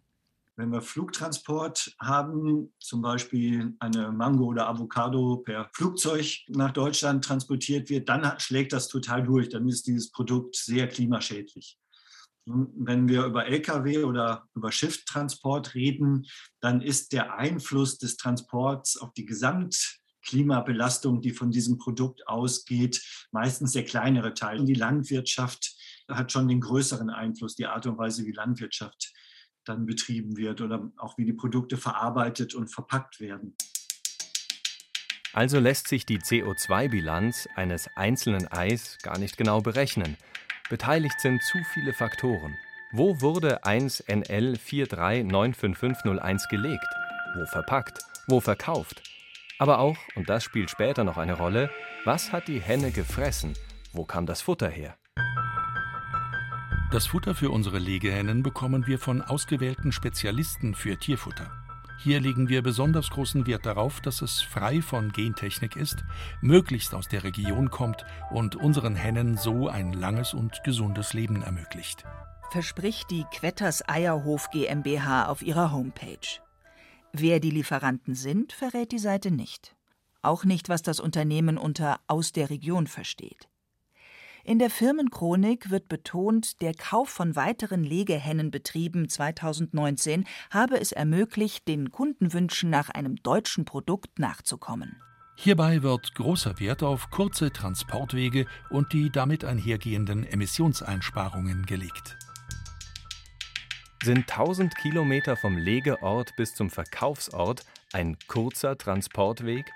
[0.62, 7.90] Wenn wir Flugtransport haben, zum Beispiel eine Mango oder Avocado per Flugzeug nach Deutschland transportiert
[7.90, 9.48] wird, dann schlägt das total durch.
[9.48, 11.80] Dann ist dieses Produkt sehr klimaschädlich.
[12.44, 16.26] wenn wir über Lkw oder über Schifftransport reden,
[16.60, 23.72] dann ist der Einfluss des Transports auf die Gesamtklimabelastung, die von diesem Produkt ausgeht, meistens
[23.72, 24.64] der kleinere Teil.
[24.64, 25.74] Die Landwirtschaft
[26.08, 29.12] hat schon den größeren Einfluss, die Art und Weise, wie Landwirtschaft
[29.64, 33.56] dann betrieben wird oder auch wie die Produkte verarbeitet und verpackt werden.
[35.32, 40.18] Also lässt sich die CO2-Bilanz eines einzelnen Eis gar nicht genau berechnen.
[40.68, 42.54] Beteiligt sind zu viele Faktoren.
[42.92, 46.88] Wo wurde 1NL4395501 gelegt?
[47.34, 48.00] Wo verpackt?
[48.26, 49.02] Wo verkauft?
[49.58, 51.70] Aber auch, und das spielt später noch eine Rolle,
[52.04, 53.54] was hat die Henne gefressen?
[53.92, 54.98] Wo kam das Futter her?
[56.92, 61.50] Das Futter für unsere Legehennen bekommen wir von ausgewählten Spezialisten für Tierfutter.
[61.98, 66.04] Hier legen wir besonders großen Wert darauf, dass es frei von Gentechnik ist,
[66.42, 72.04] möglichst aus der Region kommt und unseren Hennen so ein langes und gesundes Leben ermöglicht.
[72.50, 76.40] Verspricht die Quetters Eierhof GmbH auf ihrer Homepage.
[77.14, 79.74] Wer die Lieferanten sind, verrät die Seite nicht.
[80.20, 83.48] Auch nicht, was das Unternehmen unter aus der Region versteht.
[84.44, 91.92] In der Firmenchronik wird betont, der Kauf von weiteren Legehennenbetrieben 2019 habe es ermöglicht, den
[91.92, 94.96] Kundenwünschen nach einem deutschen Produkt nachzukommen.
[95.36, 102.18] Hierbei wird großer Wert auf kurze Transportwege und die damit einhergehenden Emissionseinsparungen gelegt.
[104.02, 109.70] Sind 1000 Kilometer vom Legeort bis zum Verkaufsort ein kurzer Transportweg?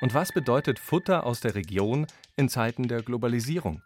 [0.00, 3.82] Und was bedeutet Futter aus der Region in Zeiten der Globalisierung?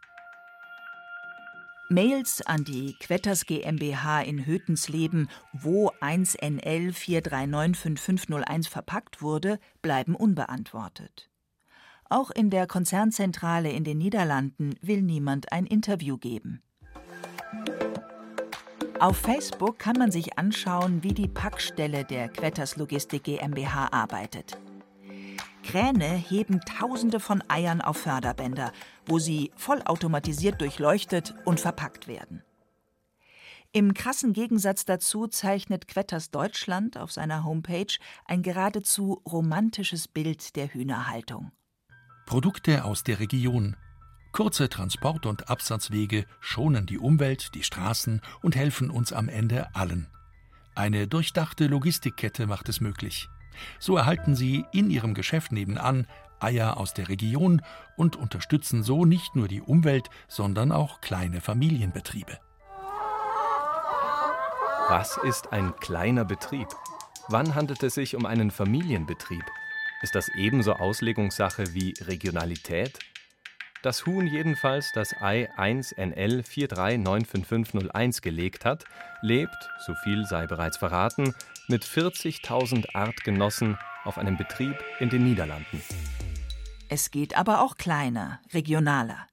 [1.90, 11.28] Mails an die Quetters GmbH in Hötensleben, wo 1NL 4395501 verpackt wurde, bleiben unbeantwortet.
[12.08, 16.62] Auch in der Konzernzentrale in den Niederlanden will niemand ein Interview geben.
[18.98, 24.56] Auf Facebook kann man sich anschauen, wie die Packstelle der Quetters Logistik GmbH arbeitet.
[25.64, 28.72] Kräne heben Tausende von Eiern auf Förderbänder,
[29.06, 32.42] wo sie vollautomatisiert durchleuchtet und verpackt werden.
[33.72, 40.68] Im krassen Gegensatz dazu zeichnet Quetters Deutschland auf seiner Homepage ein geradezu romantisches Bild der
[40.72, 41.50] Hühnerhaltung.
[42.24, 43.76] Produkte aus der Region.
[44.30, 50.06] Kurze Transport- und Absatzwege schonen die Umwelt, die Straßen und helfen uns am Ende allen.
[50.76, 53.28] Eine durchdachte Logistikkette macht es möglich.
[53.78, 56.06] So erhalten sie in ihrem Geschäft nebenan
[56.40, 57.62] Eier aus der Region
[57.96, 62.38] und unterstützen so nicht nur die Umwelt, sondern auch kleine Familienbetriebe.
[64.88, 66.68] Was ist ein kleiner Betrieb?
[67.28, 69.44] Wann handelt es sich um einen Familienbetrieb?
[70.02, 72.98] Ist das ebenso Auslegungssache wie Regionalität?
[73.84, 78.86] Das Huhn jedenfalls das Ei 1NL4395501 gelegt hat,
[79.20, 81.34] lebt, so viel sei bereits verraten,
[81.68, 85.82] mit 40.000 Artgenossen auf einem Betrieb in den Niederlanden.
[86.88, 89.26] Es geht aber auch kleiner, regionaler.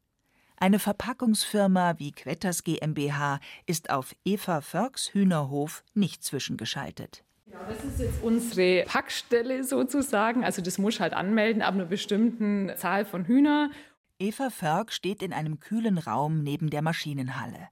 [0.58, 7.24] Eine Verpackungsfirma wie Quetters GmbH ist auf Eva Förks Hühnerhof nicht zwischengeschaltet.
[7.46, 10.44] Ja, das ist jetzt unsere Packstelle sozusagen.
[10.44, 13.72] Also das muss halt anmelden ab einer bestimmten Zahl von Hühner.
[14.22, 17.70] Eva Förk steht in einem kühlen Raum neben der Maschinenhalle.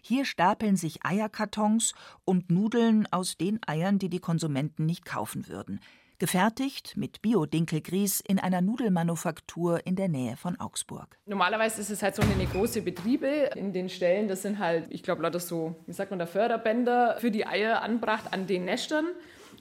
[0.00, 5.78] Hier stapeln sich Eierkartons und Nudeln aus den Eiern, die die Konsumenten nicht kaufen würden.
[6.18, 11.18] Gefertigt mit Bio-Dinkelgrieß in einer Nudelmanufaktur in der Nähe von Augsburg.
[11.26, 13.50] Normalerweise ist es halt so eine große Betriebe.
[13.54, 17.16] In den Stellen, das sind halt, ich glaube, lauter so, wie sagt man da, Förderbänder
[17.20, 19.06] für die Eier anbracht an den Nestern.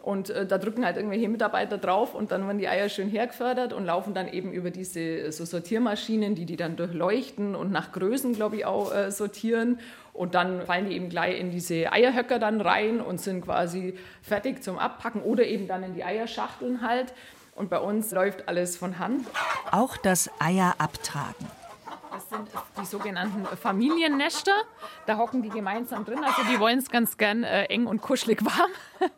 [0.01, 3.71] Und äh, da drücken halt irgendwelche Mitarbeiter drauf und dann werden die Eier schön hergefördert
[3.71, 8.33] und laufen dann eben über diese so Sortiermaschinen, die die dann durchleuchten und nach Größen,
[8.33, 9.79] glaube ich, auch äh, sortieren.
[10.13, 14.63] Und dann fallen die eben gleich in diese Eierhöcker dann rein und sind quasi fertig
[14.63, 17.13] zum Abpacken oder eben dann in die Eierschachteln halt.
[17.55, 19.25] Und bei uns läuft alles von Hand.
[19.71, 21.35] Auch das Eier abtragen.
[21.45, 21.60] Das
[22.31, 24.53] sind die sogenannten Familiennester.
[25.05, 26.23] Da hocken die gemeinsam drin.
[26.23, 28.71] Also die wollen es ganz gern äh, eng und kuschelig warm.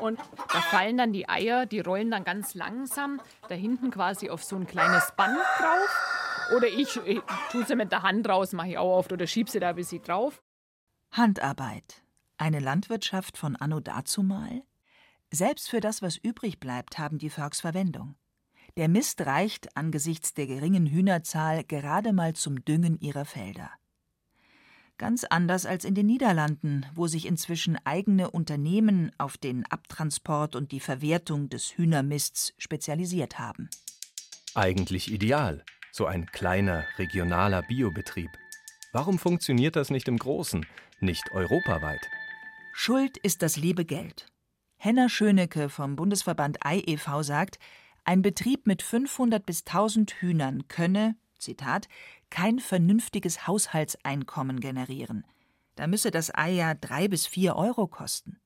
[0.00, 0.18] Und
[0.52, 4.56] da fallen dann die Eier, die rollen dann ganz langsam da hinten quasi auf so
[4.56, 6.52] ein kleines Band drauf.
[6.56, 7.20] Oder ich, ich
[7.50, 9.76] tue sie mit der Hand raus, mache ich auch oft oder schiebe sie da ein
[9.76, 10.42] bisschen drauf.
[11.12, 12.02] Handarbeit.
[12.36, 14.62] Eine Landwirtschaft von Anno dazumal?
[15.30, 18.16] Selbst für das, was übrig bleibt, haben die Förks Verwendung.
[18.78, 23.70] Der Mist reicht angesichts der geringen Hühnerzahl gerade mal zum Düngen ihrer Felder.
[24.96, 30.72] Ganz anders als in den Niederlanden, wo sich inzwischen eigene Unternehmen auf den Abtransport und
[30.72, 33.68] die Verwertung des Hühnermists spezialisiert haben.
[34.54, 38.30] Eigentlich ideal, so ein kleiner regionaler Biobetrieb.
[38.92, 40.64] Warum funktioniert das nicht im Großen,
[41.00, 42.08] nicht europaweit?
[42.72, 44.26] Schuld ist das liebe Geld.
[44.76, 47.22] Henna Schönecke vom Bundesverband Ei e.V.
[47.22, 47.58] sagt,
[48.04, 51.88] ein Betrieb mit 500 bis 1000 Hühnern könne, Zitat,
[52.30, 55.24] kein vernünftiges Haushaltseinkommen generieren.
[55.74, 58.40] Da müsse das Ei ja drei bis vier Euro kosten.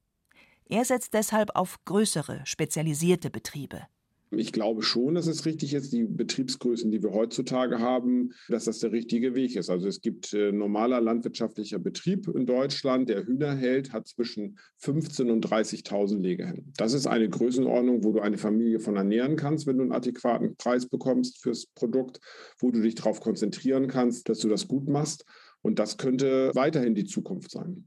[0.68, 3.86] Er setzt deshalb auf größere, spezialisierte Betriebe.
[4.30, 8.80] Ich glaube schon, dass es richtig ist, die Betriebsgrößen, die wir heutzutage haben, dass das
[8.80, 9.70] der richtige Weg ist.
[9.70, 15.30] Also es gibt äh, normaler landwirtschaftlicher Betrieb in Deutschland, der Hühner hält, hat zwischen 15.000
[15.30, 16.72] und 30.000 Legehennen.
[16.76, 20.56] Das ist eine Größenordnung, wo du eine Familie von ernähren kannst, wenn du einen adäquaten
[20.56, 22.20] Preis bekommst fürs Produkt,
[22.58, 25.24] wo du dich darauf konzentrieren kannst, dass du das gut machst.
[25.62, 27.86] Und das könnte weiterhin die Zukunft sein.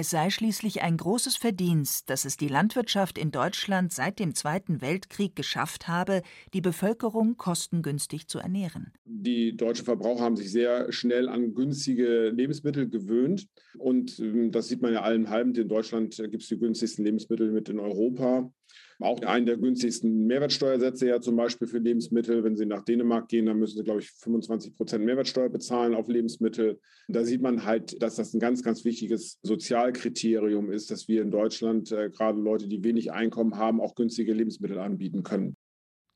[0.00, 4.80] Es sei schließlich ein großes Verdienst, dass es die Landwirtschaft in Deutschland seit dem Zweiten
[4.80, 6.22] Weltkrieg geschafft habe,
[6.54, 8.92] die Bevölkerung kostengünstig zu ernähren.
[9.04, 13.48] Die deutschen Verbraucher haben sich sehr schnell an günstige Lebensmittel gewöhnt.
[13.76, 15.52] Und ähm, das sieht man ja allen halben.
[15.56, 18.52] In Deutschland gibt es die günstigsten Lebensmittel mit in Europa.
[19.00, 22.42] Auch einen der günstigsten Mehrwertsteuersätze ja zum Beispiel für Lebensmittel.
[22.42, 26.08] Wenn Sie nach Dänemark gehen, dann müssen Sie, glaube ich, 25 Prozent Mehrwertsteuer bezahlen auf
[26.08, 26.80] Lebensmittel.
[27.06, 31.30] Da sieht man halt, dass das ein ganz, ganz wichtiges Sozialkriterium ist, dass wir in
[31.30, 35.56] Deutschland äh, gerade Leute, die wenig Einkommen haben, auch günstige Lebensmittel anbieten können.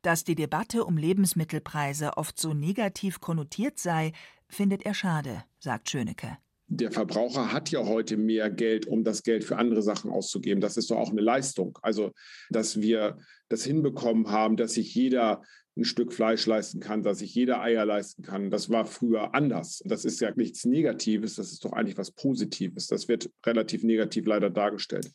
[0.02, 4.10] Dass die Debatte um Lebensmittelpreise oft so negativ konnotiert sei,
[4.48, 6.38] findet er schade, sagt Schönecke
[6.74, 10.60] der Verbraucher hat ja heute mehr Geld, um das Geld für andere Sachen auszugeben.
[10.60, 11.78] Das ist doch auch eine Leistung.
[11.82, 12.12] Also,
[12.50, 13.18] dass wir
[13.50, 15.42] das hinbekommen haben, dass sich jeder
[15.76, 18.50] ein Stück Fleisch leisten kann, dass sich jeder Eier leisten kann.
[18.50, 19.82] Das war früher anders.
[19.84, 22.86] Das ist ja nichts Negatives, das ist doch eigentlich was Positives.
[22.86, 25.10] Das wird relativ negativ leider dargestellt.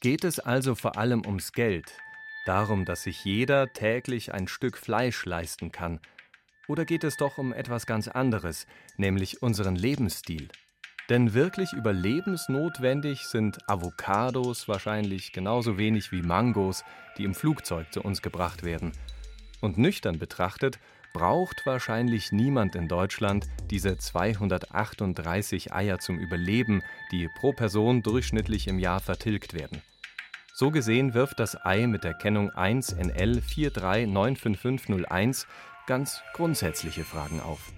[0.00, 1.92] Geht es also vor allem ums Geld,
[2.46, 6.00] darum, dass sich jeder täglich ein Stück Fleisch leisten kann?
[6.68, 10.48] Oder geht es doch um etwas ganz anderes, nämlich unseren Lebensstil?
[11.08, 16.84] Denn wirklich überlebensnotwendig sind Avocados wahrscheinlich genauso wenig wie Mangos,
[17.16, 18.92] die im Flugzeug zu uns gebracht werden.
[19.60, 20.78] Und nüchtern betrachtet
[21.14, 28.78] braucht wahrscheinlich niemand in Deutschland diese 238 Eier zum Überleben, die pro Person durchschnittlich im
[28.78, 29.80] Jahr vertilgt werden.
[30.52, 35.46] So gesehen wirft das Ei mit der Kennung 1NL4395501
[35.86, 37.72] ganz grundsätzliche Fragen auf.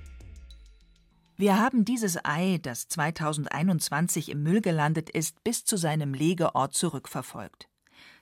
[1.41, 7.67] Wir haben dieses Ei, das 2021 im Müll gelandet ist, bis zu seinem Legeort zurückverfolgt.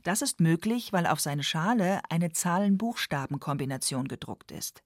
[0.04, 4.84] Das ist möglich, weil auf seine Schale eine Zahlen-Buchstaben-Kombination gedruckt ist.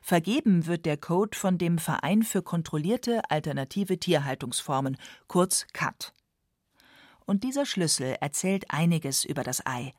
[0.00, 6.12] Vergeben wird der Code von dem Verein für kontrollierte alternative Tierhaltungsformen, kurz CAT.
[7.26, 9.94] Und dieser Schlüssel erzählt einiges über das Ei.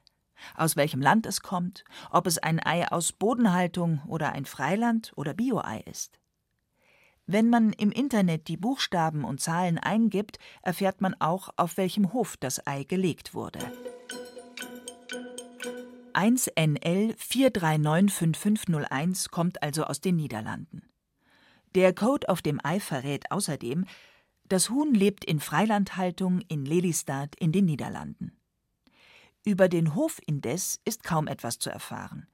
[0.55, 5.33] aus welchem Land es kommt, ob es ein Ei aus Bodenhaltung oder ein Freiland- oder
[5.33, 6.18] Bio-Ei ist.
[7.31, 12.37] Wenn man im Internet die Buchstaben und Zahlen eingibt, erfährt man auch, auf welchem Hof
[12.37, 13.59] das Ei gelegt wurde.
[16.13, 20.89] 1NL 4395501 kommt also aus den Niederlanden.
[21.75, 23.85] Der Code auf dem Ei verrät außerdem,
[24.45, 28.39] das Huhn lebt in Freilandhaltung in Lelystad in den Niederlanden.
[29.45, 32.25] Über den Hof indes ist kaum etwas zu erfahren.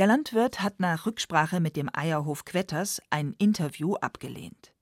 [0.00, 4.72] Der Landwirt hat nach Rücksprache mit dem Eierhof Quetters ein Interview abgelehnt.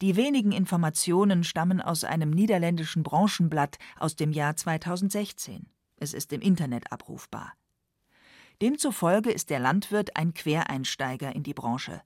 [0.00, 5.66] Die wenigen Informationen stammen aus einem niederländischen Branchenblatt aus dem Jahr 2016.
[5.96, 7.52] Es ist im Internet abrufbar.
[8.62, 12.00] Demzufolge ist der Landwirt ein Quereinsteiger in die Branche.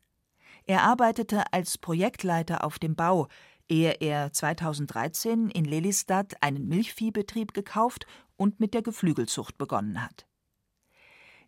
[0.64, 3.28] Er arbeitete als Projektleiter auf dem Bau,
[3.68, 8.04] ehe er 2013 in Lelystad einen Milchviehbetrieb gekauft
[8.36, 10.26] und mit der Geflügelzucht begonnen hat.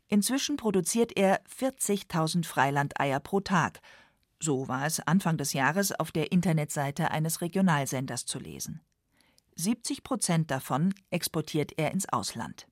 [0.08, 3.80] Inzwischen produziert er 40.000 Freilandeier pro Tag.
[4.40, 8.80] So war es Anfang des Jahres auf der Internetseite eines Regionalsenders zu lesen.
[9.56, 12.66] 70 Prozent davon exportiert er ins Ausland.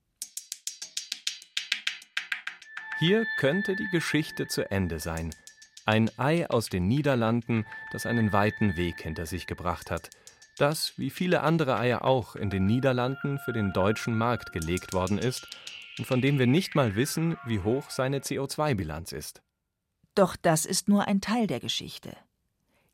[2.99, 5.35] Hier könnte die Geschichte zu Ende sein.
[5.85, 10.09] Ein Ei aus den Niederlanden, das einen weiten Weg hinter sich gebracht hat,
[10.57, 15.19] das, wie viele andere Eier auch, in den Niederlanden für den deutschen Markt gelegt worden
[15.19, 15.47] ist
[15.97, 19.41] und von dem wir nicht mal wissen, wie hoch seine CO2-Bilanz ist.
[20.15, 22.15] Doch das ist nur ein Teil der Geschichte.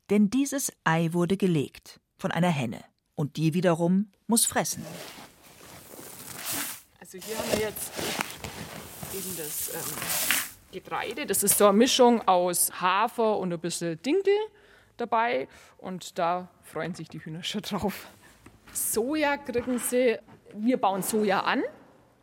[0.10, 2.84] Denn dieses Ei wurde gelegt von einer Henne
[3.16, 4.86] und die wiederum muss fressen.
[7.00, 7.92] Also hier haben wir jetzt
[9.13, 9.98] eben das ähm,
[10.72, 11.26] Getreide.
[11.26, 14.34] Das ist so eine Mischung aus Hafer und ein bisschen Dinkel
[14.98, 18.08] dabei und da freuen sich die Hühner schon drauf.
[18.74, 20.18] Soja kriegen sie,
[20.54, 21.63] wir bauen Soja an.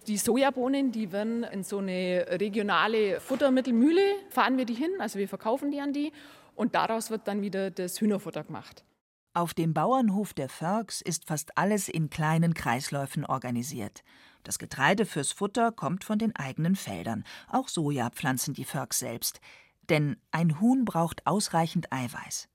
[0.07, 5.29] Die Sojabohnen, die werden in so eine regionale Futtermittelmühle, fahren wir die hin, also wir
[5.29, 6.13] verkaufen die an die
[6.55, 8.85] und daraus wird dann wieder das Hühnerfutter gemacht.
[9.33, 14.03] Auf dem Bauernhof der Förgs ist fast alles in kleinen Kreisläufen organisiert.
[14.43, 17.25] Das Getreide fürs Futter kommt von den eigenen Feldern.
[17.49, 19.41] Auch Soja pflanzen die Förgs selbst.
[19.89, 22.49] Denn ein Huhn braucht ausreichend Eiweiß.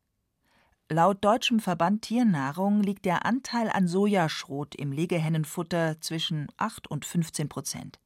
[0.92, 7.50] Laut Deutschem Verband Tiernahrung liegt der Anteil an Sojaschrot im Legehennenfutter zwischen 8 und 15
[7.50, 8.00] Prozent.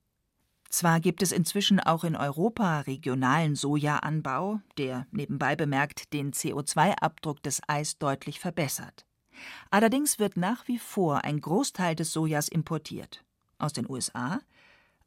[0.69, 7.61] Zwar gibt es inzwischen auch in Europa regionalen Sojaanbau, der nebenbei bemerkt den CO2-Abdruck des
[7.67, 9.05] Eis deutlich verbessert.
[9.71, 13.25] Allerdings wird nach wie vor ein Großteil des Sojas importiert.
[13.57, 14.39] Aus den USA,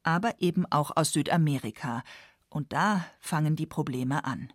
[0.03, 2.03] aber eben auch aus Südamerika.
[2.51, 4.53] Und da fangen die Probleme an.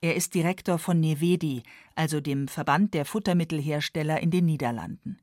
[0.00, 1.64] Er ist Direktor von Nevedi,
[1.96, 5.18] also dem Verband der Futtermittelhersteller in den Niederlanden.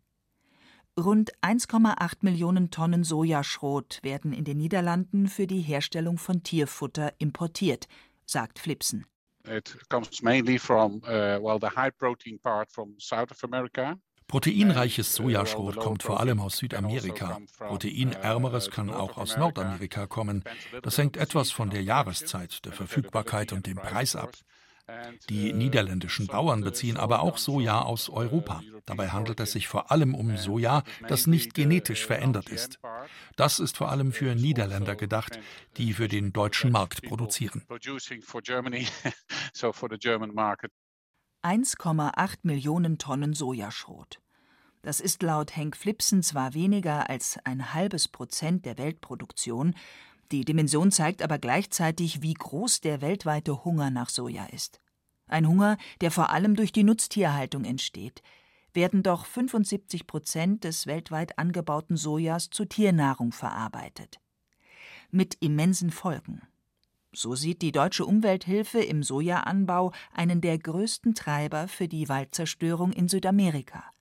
[0.97, 7.89] Rund 1,8 Millionen Tonnen Sojaschrot werden in den Niederlanden für die Herstellung von Tierfutter importiert,
[8.25, 9.05] sagt Flipsen.
[9.45, 13.97] It comes mainly from uh, well the high protein part from South of America.
[14.27, 17.39] Proteinreiches Sojaschrot kommt vor allem aus Südamerika.
[17.60, 20.43] Proteinärmeres kann auch aus Nordamerika kommen.
[20.81, 24.31] Das hängt etwas von der Jahreszeit, der Verfügbarkeit und dem Preis ab.
[25.29, 28.61] Die niederländischen Bauern beziehen aber auch Soja aus Europa.
[28.85, 32.79] Dabei handelt es sich vor allem um Soja, das nicht genetisch verändert ist.
[33.36, 35.39] Das ist vor allem für Niederländer gedacht,
[35.77, 37.63] die für den deutschen Markt produzieren.
[41.43, 44.19] 1,8 Millionen Tonnen Sojaschrot.
[44.81, 49.73] Das ist laut Henk Flipsen zwar weniger als ein halbes Prozent der Weltproduktion,
[50.32, 54.80] die Dimension zeigt aber gleichzeitig, wie groß der weltweite Hunger nach Soja ist.
[55.28, 58.21] Ein Hunger, der vor allem durch die Nutztierhaltung entsteht.
[58.73, 64.19] Werden doch 75 Prozent des weltweit angebauten Sojas zu Tiernahrung verarbeitet.
[65.11, 66.41] Mit immensen Folgen.
[67.13, 73.07] So sieht die deutsche Umwelthilfe im Sojaanbau einen der größten Treiber für die Waldzerstörung in
[73.07, 73.94] Südamerika.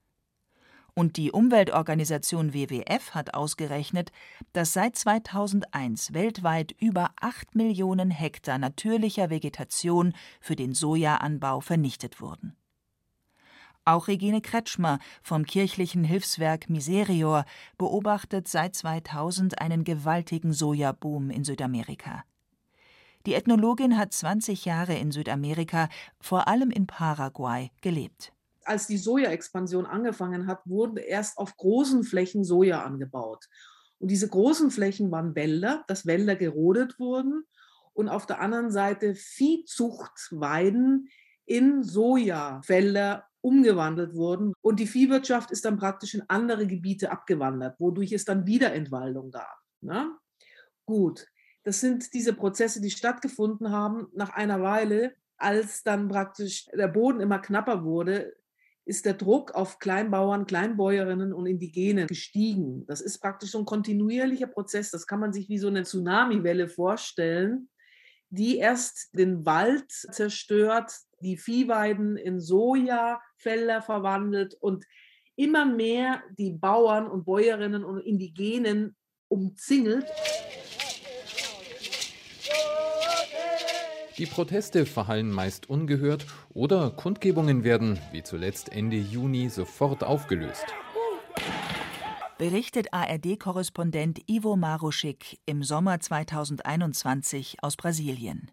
[0.96, 4.12] Und die Umweltorganisation WWF hat ausgerechnet,
[4.52, 12.56] dass seit 2001 weltweit über 8 Millionen Hektar natürlicher Vegetation für den Sojaanbau vernichtet wurden.
[13.84, 17.44] Auch Regine Kretschmer vom kirchlichen Hilfswerk Miserior
[17.76, 22.24] beobachtet seit 2000 einen gewaltigen Sojaboom in Südamerika.
[23.26, 25.88] Die Ethnologin hat 20 Jahre in Südamerika,
[26.20, 28.32] vor allem in Paraguay, gelebt.
[28.64, 33.46] Als die Sojaexpansion angefangen hat, wurden erst auf großen Flächen Soja angebaut.
[33.98, 37.44] Und diese großen Flächen waren Wälder, dass Wälder gerodet wurden
[37.92, 41.08] und auf der anderen Seite Viehzuchtweiden
[41.46, 44.54] in Sojafelder umgewandelt wurden.
[44.62, 49.30] Und die Viehwirtschaft ist dann praktisch in andere Gebiete abgewandert, wodurch es dann wieder Entwaldung
[49.30, 49.58] gab.
[49.80, 50.10] Ne?
[50.86, 51.26] Gut,
[51.62, 54.08] das sind diese Prozesse, die stattgefunden haben.
[54.14, 58.34] Nach einer Weile, als dann praktisch der Boden immer knapper wurde,
[58.86, 62.84] ist der Druck auf Kleinbauern, Kleinbäuerinnen und Indigene gestiegen.
[62.86, 64.90] Das ist praktisch so ein kontinuierlicher Prozess.
[64.90, 67.70] Das kann man sich wie so eine Tsunamiwelle vorstellen,
[68.28, 74.84] die erst den Wald zerstört, die Viehweiden in Sojafelder verwandelt und
[75.36, 78.96] immer mehr die Bauern und Bäuerinnen und Indigenen
[79.28, 80.06] umzingelt.
[84.18, 90.66] Die Proteste verhallen meist ungehört oder Kundgebungen werden, wie zuletzt Ende Juni, sofort aufgelöst
[92.38, 98.50] berichtet ARD-Korrespondent Ivo Maruschik im Sommer 2021 aus Brasilien.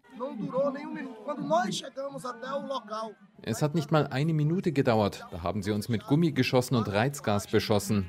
[3.42, 5.26] Es hat nicht mal eine Minute gedauert.
[5.30, 8.06] Da haben sie uns mit Gummigeschossen und Reizgas beschossen.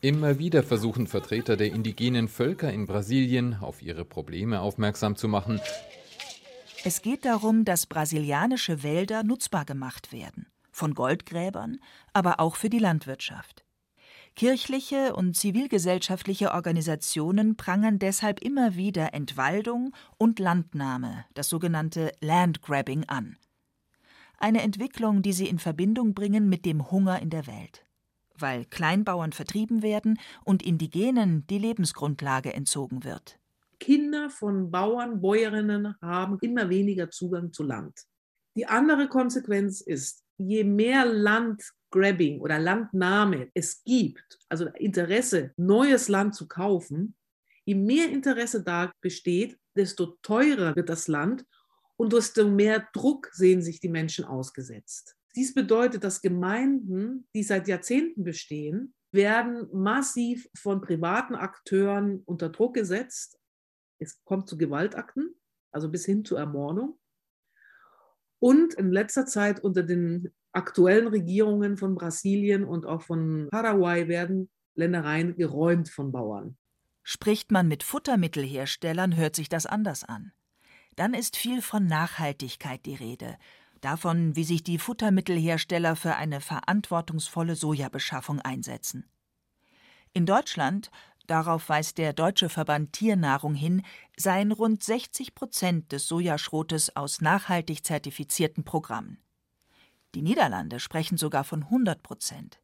[0.00, 5.60] Immer wieder versuchen Vertreter der indigenen Völker in Brasilien auf ihre Probleme aufmerksam zu machen.
[6.82, 10.46] Es geht darum, dass brasilianische Wälder nutzbar gemacht werden.
[10.72, 11.78] Von Goldgräbern,
[12.14, 13.64] aber auch für die Landwirtschaft.
[14.36, 23.36] Kirchliche und zivilgesellschaftliche Organisationen prangern deshalb immer wieder Entwaldung und Landnahme, das sogenannte Landgrabbing, an.
[24.38, 27.84] Eine Entwicklung, die sie in Verbindung bringen mit dem Hunger in der Welt.
[28.38, 33.38] Weil Kleinbauern vertrieben werden und Indigenen die Lebensgrundlage entzogen wird.
[33.78, 38.06] Kinder von Bauern, Bäuerinnen haben immer weniger Zugang zu Land.
[38.56, 46.08] Die andere Konsequenz ist, je mehr Land Grabbing oder Landnahme es gibt, also Interesse, neues
[46.08, 47.14] Land zu kaufen,
[47.64, 51.44] je mehr Interesse da besteht, desto teurer wird das Land
[51.96, 55.16] und desto mehr Druck sehen sich die Menschen ausgesetzt.
[55.36, 62.74] Dies bedeutet, dass Gemeinden, die seit Jahrzehnten bestehen, werden massiv von privaten Akteuren unter Druck
[62.74, 63.38] gesetzt.
[63.98, 65.34] Es kommt zu Gewaltakten,
[65.72, 66.98] also bis hin zur Ermordung.
[68.40, 74.48] Und in letzter Zeit unter den aktuellen Regierungen von Brasilien und auch von Paraguay werden
[74.74, 76.56] Ländereien geräumt von Bauern.
[77.02, 80.32] Spricht man mit Futtermittelherstellern, hört sich das anders an.
[80.96, 83.36] Dann ist viel von Nachhaltigkeit die Rede,
[83.80, 89.08] davon, wie sich die Futtermittelhersteller für eine verantwortungsvolle Sojabeschaffung einsetzen.
[90.12, 90.90] In Deutschland,
[91.26, 93.82] darauf weist der Deutsche Verband Tiernahrung hin,
[94.16, 99.18] seien rund 60 Prozent des Sojaschrotes aus nachhaltig zertifizierten Programmen.
[100.14, 102.60] Die Niederlande sprechen sogar von 100 Prozent.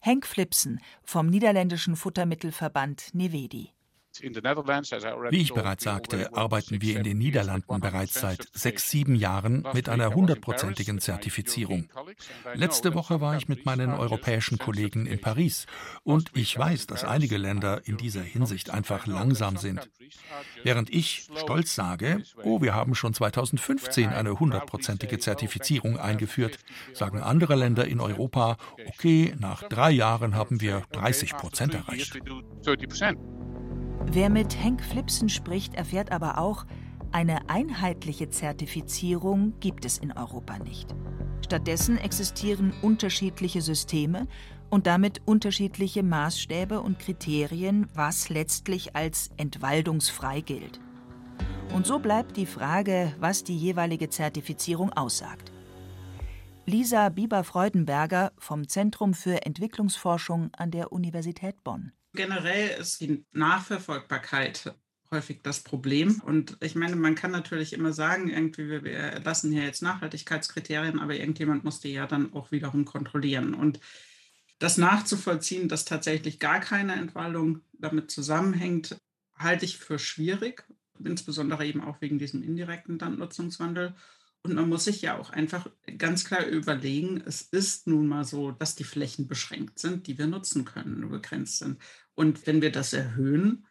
[0.00, 3.75] Henk Flipsen vom niederländischen Futtermittelverband Nevedi.
[4.22, 9.88] Wie ich bereits sagte, arbeiten wir in den Niederlanden bereits seit sechs, sieben Jahren mit
[9.88, 11.88] einer hundertprozentigen Zertifizierung.
[12.54, 15.66] Letzte Woche war ich mit meinen europäischen Kollegen in Paris
[16.04, 19.88] und ich weiß, dass einige Länder in dieser Hinsicht einfach langsam sind.
[20.62, 26.58] Während ich stolz sage, oh, wir haben schon 2015 eine hundertprozentige Zertifizierung eingeführt,
[26.92, 28.56] sagen andere Länder in Europa,
[28.86, 32.18] okay, nach drei Jahren haben wir 30 Prozent erreicht.
[34.08, 36.64] Wer mit Henk Flipsen spricht, erfährt aber auch,
[37.12, 40.94] eine einheitliche Zertifizierung gibt es in Europa nicht.
[41.44, 44.26] Stattdessen existieren unterschiedliche Systeme
[44.70, 50.80] und damit unterschiedliche Maßstäbe und Kriterien, was letztlich als entwaldungsfrei gilt.
[51.74, 55.52] Und so bleibt die Frage, was die jeweilige Zertifizierung aussagt.
[56.64, 61.92] Lisa Bieber-Freudenberger vom Zentrum für Entwicklungsforschung an der Universität Bonn.
[62.16, 64.74] Generell ist die Nachverfolgbarkeit
[65.10, 66.20] häufig das Problem.
[66.20, 70.98] Und ich meine, man kann natürlich immer sagen, irgendwie, wir, wir lassen hier jetzt Nachhaltigkeitskriterien,
[70.98, 73.54] aber irgendjemand muss die ja dann auch wiederum kontrollieren.
[73.54, 73.80] Und
[74.58, 78.96] das nachzuvollziehen, dass tatsächlich gar keine Entwaldung damit zusammenhängt,
[79.36, 80.64] halte ich für schwierig.
[81.04, 83.94] insbesondere eben auch wegen diesem indirekten Landnutzungswandel.
[84.46, 85.68] Und man muss sich ja auch einfach
[85.98, 90.26] ganz klar überlegen, es ist nun mal so, dass die Flächen beschränkt sind, die wir
[90.26, 91.78] nutzen können, nur begrenzt sind.
[92.14, 93.66] Und wenn wir das erhöhen,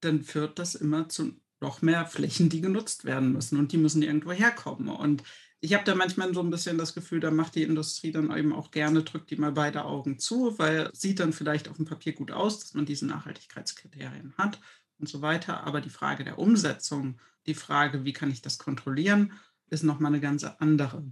[0.00, 4.02] dann führt das immer zu noch mehr Flächen, die genutzt werden müssen und die müssen
[4.02, 4.88] irgendwo herkommen.
[4.88, 5.22] Und
[5.60, 8.52] ich habe da manchmal so ein bisschen das Gefühl, da macht die Industrie dann eben
[8.52, 12.12] auch gerne, drückt die mal beide Augen zu, weil sieht dann vielleicht auf dem Papier
[12.12, 14.60] gut aus, dass man diese Nachhaltigkeitskriterien hat
[14.98, 15.64] und so weiter.
[15.64, 19.32] Aber die Frage der Umsetzung, die Frage, wie kann ich das kontrollieren,
[19.70, 21.04] ist nochmal eine ganz andere.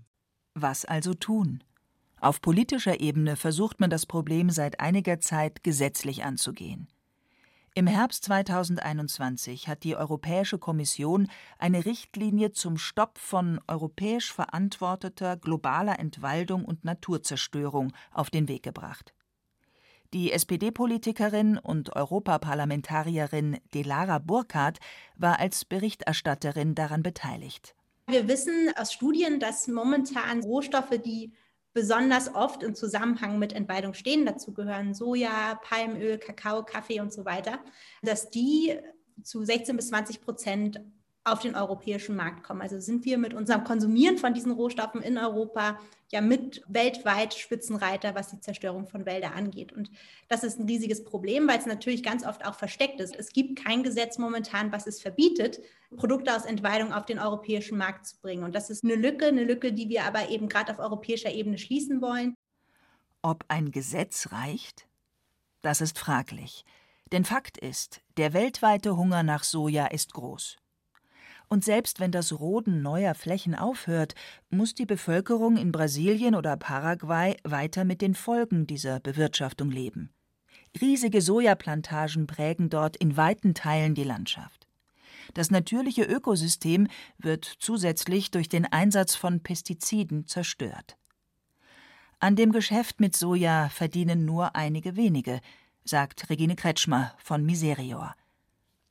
[0.55, 1.63] Was also tun?
[2.21, 6.89] Auf politischer Ebene versucht man das Problem seit einiger Zeit gesetzlich anzugehen.
[7.77, 11.29] Im Herbst 2021 hat die Europäische Kommission
[11.59, 19.13] eine Richtlinie zum Stopp von europäisch verantworteter globaler Entwaldung und Naturzerstörung auf den Weg gebracht.
[20.13, 24.79] Die SPD-Politikerin und Europaparlamentarierin Delara Burkhardt
[25.17, 27.75] war als Berichterstatterin daran beteiligt.
[28.07, 31.33] Wir wissen aus Studien, dass momentan Rohstoffe, die
[31.73, 37.25] besonders oft im Zusammenhang mit Entwaldung stehen, dazu gehören Soja, Palmöl, Kakao, Kaffee und so
[37.25, 37.59] weiter,
[38.03, 38.79] dass die
[39.23, 40.81] zu 16 bis 20 Prozent
[41.25, 42.61] auf den europäischen Markt kommen.
[42.61, 45.81] Also sind wir mit unserem Konsumieren von diesen Rohstoffen in Europa
[46.13, 49.73] ja mit weltweit Spitzenreiter, was die Zerstörung von Wäldern angeht.
[49.73, 49.91] Und
[50.29, 53.17] das ist ein riesiges Problem, weil es natürlich ganz oft auch versteckt ist.
[53.17, 55.61] Es gibt kein Gesetz momentan, was es verbietet,
[55.97, 58.45] Produkte aus Entweidung auf den europäischen Markt zu bringen.
[58.45, 61.57] Und das ist eine Lücke, eine Lücke, die wir aber eben gerade auf europäischer Ebene
[61.57, 62.35] schließen wollen.
[63.23, 64.87] Ob ein Gesetz reicht?
[65.63, 66.67] Das ist fraglich.
[67.13, 70.59] Denn Fakt ist, der weltweite Hunger nach Soja ist groß.
[71.49, 74.15] Und selbst wenn das Roden neuer Flächen aufhört,
[74.51, 80.11] muss die Bevölkerung in Brasilien oder Paraguay weiter mit den Folgen dieser Bewirtschaftung leben.
[80.81, 84.67] Riesige Sojaplantagen prägen dort in weiten Teilen die Landschaft.
[85.33, 86.89] Das natürliche Ökosystem
[87.19, 90.97] wird zusätzlich durch den Einsatz von Pestiziden zerstört.
[92.19, 95.41] An dem Geschäft mit Soja verdienen nur einige wenige,
[95.85, 98.15] sagt Regine Kretschmer von Miserior.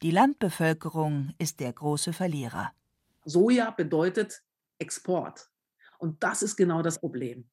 [0.04, 2.74] Die Landbevölkerung ist der große Verlierer.
[3.24, 4.44] Soja bedeutet
[4.78, 5.50] Export.
[5.98, 7.50] Und das ist genau das Problem.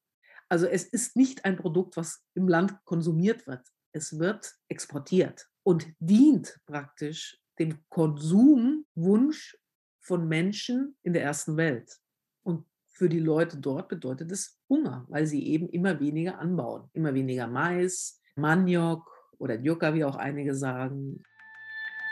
[0.49, 3.65] Also es ist nicht ein Produkt, was im Land konsumiert wird.
[3.93, 9.57] Es wird exportiert und dient praktisch dem Konsumwunsch
[10.01, 12.01] von Menschen in der ersten Welt.
[12.43, 16.89] Und für die Leute dort bedeutet es Hunger, weil sie eben immer weniger anbauen.
[16.91, 21.23] Immer weniger Mais, Maniok oder Yucca, wie auch einige sagen.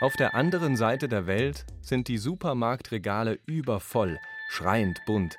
[0.00, 5.36] Auf der anderen Seite der Welt sind die Supermarktregale übervoll, schreiend bunt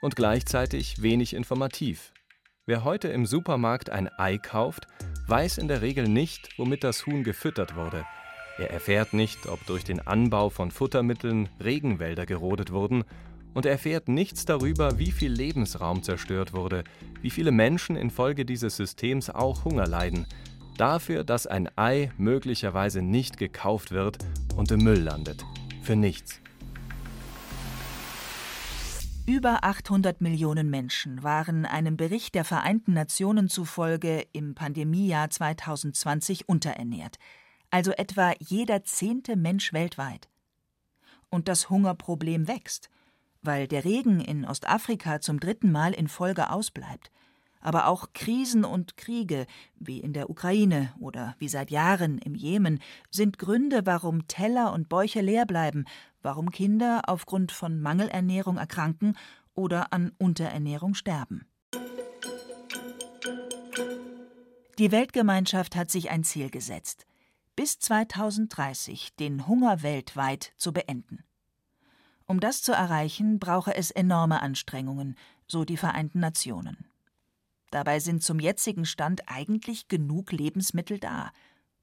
[0.00, 2.12] und gleichzeitig wenig informativ.
[2.66, 4.88] Wer heute im Supermarkt ein Ei kauft,
[5.28, 8.04] weiß in der Regel nicht, womit das Huhn gefüttert wurde.
[8.58, 13.04] Er erfährt nicht, ob durch den Anbau von Futtermitteln Regenwälder gerodet wurden,
[13.54, 16.82] und er erfährt nichts darüber, wie viel Lebensraum zerstört wurde,
[17.20, 20.26] wie viele Menschen infolge dieses Systems auch Hunger leiden,
[20.76, 24.18] Dafür, dass ein Ei möglicherweise nicht gekauft wird
[24.56, 25.44] und im Müll landet.
[25.82, 26.40] Für nichts.
[29.26, 37.18] Über 800 Millionen Menschen waren einem Bericht der Vereinten Nationen zufolge im Pandemiejahr 2020 unterernährt,
[37.70, 40.28] also etwa jeder zehnte Mensch weltweit.
[41.30, 42.90] Und das Hungerproblem wächst,
[43.42, 47.12] weil der Regen in Ostafrika zum dritten Mal in Folge ausbleibt
[47.62, 49.46] aber auch Krisen und Kriege,
[49.78, 54.88] wie in der Ukraine oder wie seit Jahren im Jemen, sind Gründe, warum Teller und
[54.88, 55.84] Bäuche leer bleiben,
[56.20, 59.16] warum Kinder aufgrund von Mangelernährung erkranken
[59.54, 61.46] oder an Unterernährung sterben.
[64.78, 67.06] Die Weltgemeinschaft hat sich ein Ziel gesetzt,
[67.54, 71.24] bis 2030 den Hunger weltweit zu beenden.
[72.26, 76.86] Um das zu erreichen, brauche es enorme Anstrengungen, so die Vereinten Nationen.
[77.72, 81.32] Dabei sind zum jetzigen Stand eigentlich genug Lebensmittel da,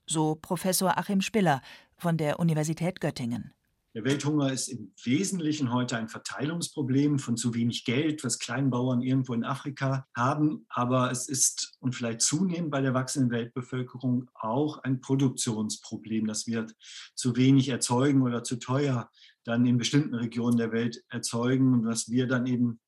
[0.06, 1.62] so Professor Achim Spiller
[1.98, 3.54] von der Universität Göttingen.
[3.96, 9.34] Der Welthunger ist im Wesentlichen heute ein Verteilungsproblem von zu wenig Geld, was Kleinbauern irgendwo
[9.34, 10.68] in Afrika haben.
[10.70, 16.68] Aber es ist und vielleicht zunehmend bei der wachsenden Weltbevölkerung auch ein Produktionsproblem, dass wir
[17.16, 19.10] zu wenig erzeugen oder zu teuer
[19.44, 22.80] dann in bestimmten Regionen der Welt erzeugen und was wir dann eben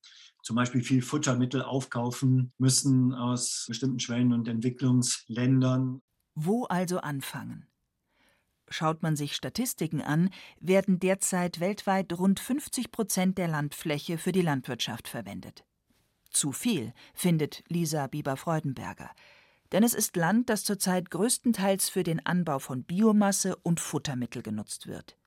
[0.42, 6.02] zum Beispiel viel Futtermittel aufkaufen müssen aus bestimmten Schwellen- und Entwicklungsländern.
[6.34, 7.66] Wo also anfangen?
[8.68, 14.40] Schaut man sich Statistiken an, werden derzeit weltweit rund 50 Prozent der Landfläche für die
[14.40, 15.64] Landwirtschaft verwendet.
[16.30, 19.10] Zu viel, findet Lisa Bieber-Freudenberger.
[19.72, 24.86] Denn es ist Land, das zurzeit größtenteils für den Anbau von Biomasse und Futtermittel genutzt
[24.86, 25.18] wird.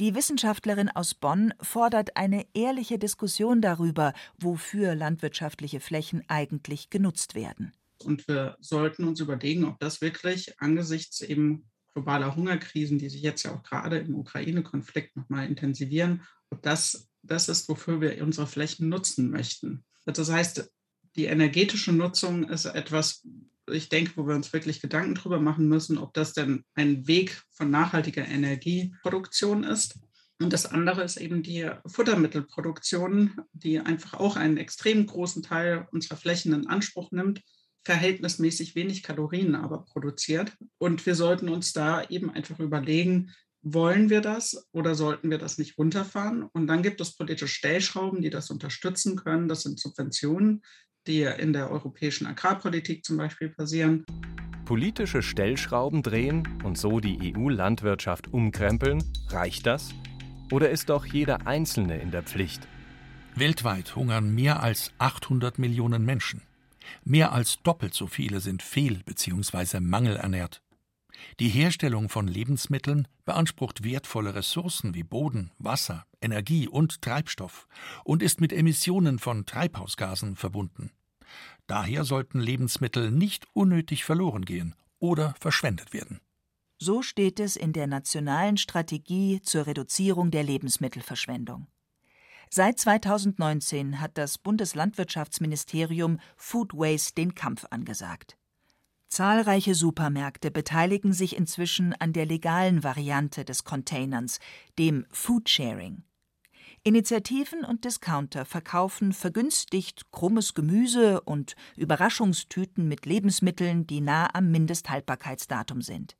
[0.00, 7.72] Die Wissenschaftlerin aus Bonn fordert eine ehrliche Diskussion darüber, wofür landwirtschaftliche Flächen eigentlich genutzt werden.
[8.04, 13.42] Und wir sollten uns überlegen, ob das wirklich angesichts eben globaler Hungerkrisen, die sich jetzt
[13.42, 18.88] ja auch gerade im Ukraine-Konflikt nochmal intensivieren, ob das das ist, wofür wir unsere Flächen
[18.88, 19.84] nutzen möchten.
[20.06, 20.70] Das heißt,
[21.16, 23.26] die energetische Nutzung ist etwas,
[23.70, 27.42] ich denke, wo wir uns wirklich Gedanken darüber machen müssen, ob das denn ein Weg
[27.52, 29.98] von nachhaltiger Energieproduktion ist.
[30.40, 36.16] Und das andere ist eben die Futtermittelproduktion, die einfach auch einen extrem großen Teil unserer
[36.16, 37.42] Flächen in Anspruch nimmt,
[37.84, 40.56] verhältnismäßig wenig Kalorien aber produziert.
[40.78, 45.58] Und wir sollten uns da eben einfach überlegen, wollen wir das oder sollten wir das
[45.58, 46.44] nicht runterfahren?
[46.44, 49.48] Und dann gibt es politische Stellschrauben, die das unterstützen können.
[49.48, 50.62] Das sind Subventionen,
[51.08, 54.04] die in der europäischen Agrarpolitik zum Beispiel passieren.
[54.64, 59.94] Politische Stellschrauben drehen und so die EU-Landwirtschaft umkrempeln, reicht das?
[60.52, 62.68] Oder ist doch jeder Einzelne in der Pflicht?
[63.34, 66.42] Weltweit hungern mehr als 800 Millionen Menschen.
[67.04, 69.80] Mehr als doppelt so viele sind fehl- bzw.
[69.80, 70.62] mangelernährt.
[71.40, 77.66] Die Herstellung von Lebensmitteln beansprucht wertvolle Ressourcen wie Boden, Wasser, Energie und Treibstoff
[78.04, 80.90] und ist mit Emissionen von Treibhausgasen verbunden.
[81.68, 86.20] Daher sollten Lebensmittel nicht unnötig verloren gehen oder verschwendet werden.
[86.78, 91.66] So steht es in der nationalen Strategie zur Reduzierung der Lebensmittelverschwendung.
[92.50, 98.38] Seit 2019 hat das Bundeslandwirtschaftsministerium Food Waste den Kampf angesagt.
[99.08, 104.38] Zahlreiche Supermärkte beteiligen sich inzwischen an der legalen Variante des Containerns,
[104.78, 106.04] dem Foodsharing.
[106.88, 115.82] Initiativen und Discounter verkaufen vergünstigt krummes Gemüse und Überraschungstüten mit Lebensmitteln, die nah am Mindesthaltbarkeitsdatum
[115.82, 116.16] sind.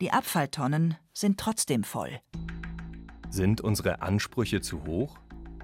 [0.00, 2.18] Die Abfalltonnen sind trotzdem voll.
[3.30, 5.20] Sind unsere Ansprüche zu hoch?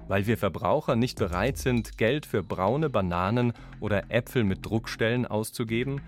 [0.07, 3.51] Weil wir Verbraucher nicht bereit sind, Geld für braune Bananen
[3.81, 5.99] oder Äpfel mit Druckstellen auszugeben?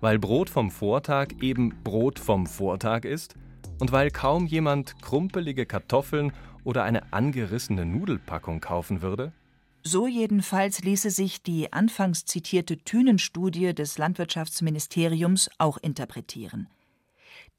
[0.00, 3.34] Weil Brot vom Vortag eben Brot vom Vortag ist?
[3.80, 6.32] Und weil kaum jemand krumpelige Kartoffeln
[6.66, 9.32] oder eine angerissene Nudelpackung kaufen würde?
[9.84, 16.68] So jedenfalls ließe sich die anfangs zitierte Thünenstudie des Landwirtschaftsministeriums auch interpretieren.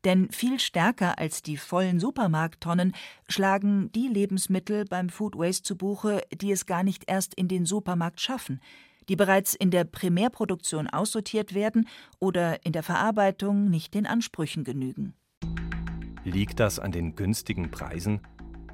[0.03, 2.93] Denn viel stärker als die vollen Supermarkttonnen
[3.29, 7.65] schlagen die Lebensmittel beim Food Waste zu Buche, die es gar nicht erst in den
[7.65, 8.59] Supermarkt schaffen,
[9.07, 11.87] die bereits in der Primärproduktion aussortiert werden
[12.19, 15.13] oder in der Verarbeitung nicht den Ansprüchen genügen.
[16.25, 18.19] Liegt das an den günstigen Preisen?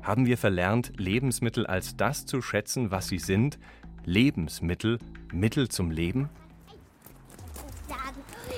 [0.04, 3.58] Haben wir verlernt, Lebensmittel als das zu schätzen, was sie sind?
[4.04, 4.99] Lebensmittel,
[5.32, 6.30] Mittel zum Leben?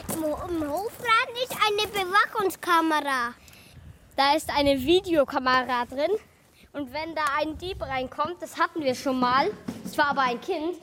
[0.10, 3.36] Im, Im Hofladen ist eine Bewachungskamera.
[4.16, 6.12] Da ist eine Videokamera drin.
[6.74, 9.52] Und wenn da ein Dieb reinkommt, das hatten wir schon mal,
[9.84, 10.76] das war aber ein Kind,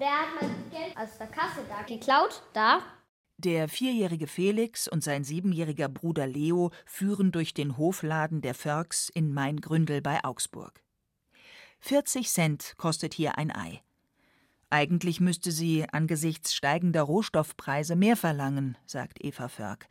[0.00, 2.80] der hat mein Geld aus der Kasse da geklaut, da.
[3.40, 9.32] Der vierjährige Felix und sein siebenjähriger Bruder Leo führen durch den Hofladen der Förks in
[9.32, 10.82] Maingründel bei Augsburg.
[11.78, 13.80] 40 Cent kostet hier ein Ei.
[14.70, 19.86] Eigentlich müsste sie angesichts steigender Rohstoffpreise mehr verlangen, sagt Eva Förk.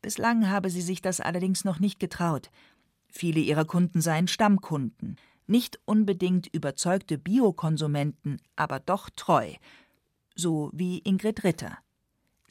[0.00, 2.50] Bislang habe sie sich das allerdings noch nicht getraut.
[3.06, 5.16] Viele ihrer Kunden seien Stammkunden,
[5.46, 9.52] nicht unbedingt überzeugte Biokonsumenten, aber doch treu,
[10.34, 11.76] so wie Ingrid Ritter.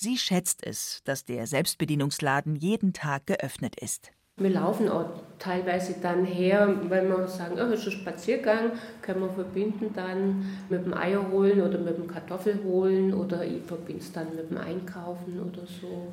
[0.03, 4.11] Sie schätzt es, dass der Selbstbedienungsladen jeden Tag geöffnet ist.
[4.35, 8.71] Wir laufen auch teilweise dann her, weil wir sagen, oh, ist ein Spaziergang,
[9.03, 13.61] können wir verbinden dann mit dem Eier holen oder mit dem Kartoffel holen oder ich
[13.61, 16.11] verbinde es dann mit dem Einkaufen oder so.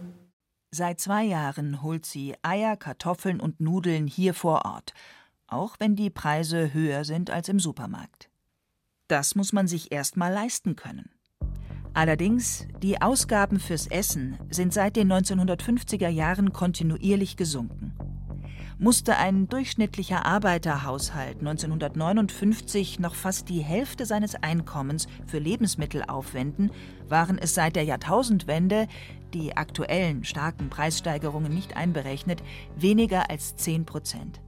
[0.71, 4.93] Seit zwei Jahren holt sie Eier, Kartoffeln und Nudeln hier vor Ort,
[5.47, 8.29] auch wenn die Preise höher sind als im Supermarkt.
[9.07, 11.09] Das muss man sich erst mal leisten können.
[11.99, 17.93] Allerdings, die Ausgaben fürs Essen sind seit den 1950er Jahren kontinuierlich gesunken
[18.81, 26.71] musste ein durchschnittlicher Arbeiterhaushalt 1959 noch fast die Hälfte seines Einkommens für Lebensmittel aufwenden,
[27.09, 28.87] waren es seit der Jahrtausendwende,
[29.35, 32.41] die aktuellen starken Preissteigerungen nicht einberechnet,
[32.77, 34.41] weniger als 10 Prozent.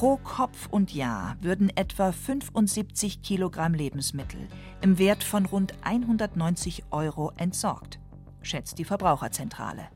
[0.00, 4.48] Pro Kopf und Jahr würden etwa 75 Kilogramm Lebensmittel
[4.80, 8.00] im Wert von rund 190 Euro entsorgt,
[8.40, 9.88] schätzt die Verbraucherzentrale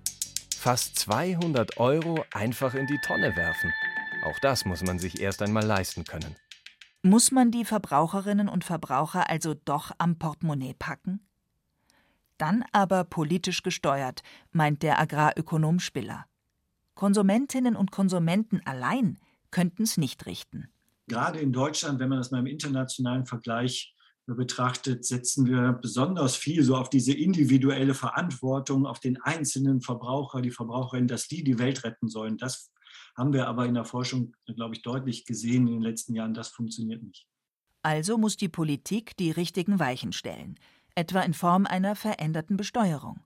[0.50, 3.72] fast 200 Euro einfach in die Tonne werfen.
[4.26, 6.36] Auch das muss man sich erst einmal leisten können.
[7.02, 11.26] Muss man die Verbraucherinnen und Verbraucher also doch am Portemonnaie packen?
[12.36, 16.26] Dann aber politisch gesteuert, meint der Agrarökonom Spiller.
[16.94, 19.18] Konsumentinnen und Konsumenten allein
[19.54, 20.68] könnten es nicht richten.
[21.06, 23.94] Gerade in Deutschland, wenn man das mal im internationalen Vergleich
[24.26, 30.50] betrachtet, setzen wir besonders viel so auf diese individuelle Verantwortung, auf den einzelnen Verbraucher, die
[30.50, 32.36] Verbraucherin, dass die die Welt retten sollen.
[32.36, 32.72] Das
[33.16, 36.34] haben wir aber in der Forschung, glaube ich, deutlich gesehen in den letzten Jahren.
[36.34, 37.26] Das funktioniert nicht.
[37.82, 40.58] Also muss die Politik die richtigen Weichen stellen,
[40.96, 43.20] etwa in Form einer veränderten Besteuerung.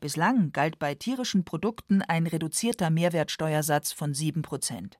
[0.00, 4.98] Bislang galt bei tierischen Produkten ein reduzierter Mehrwertsteuersatz von 7 Prozent.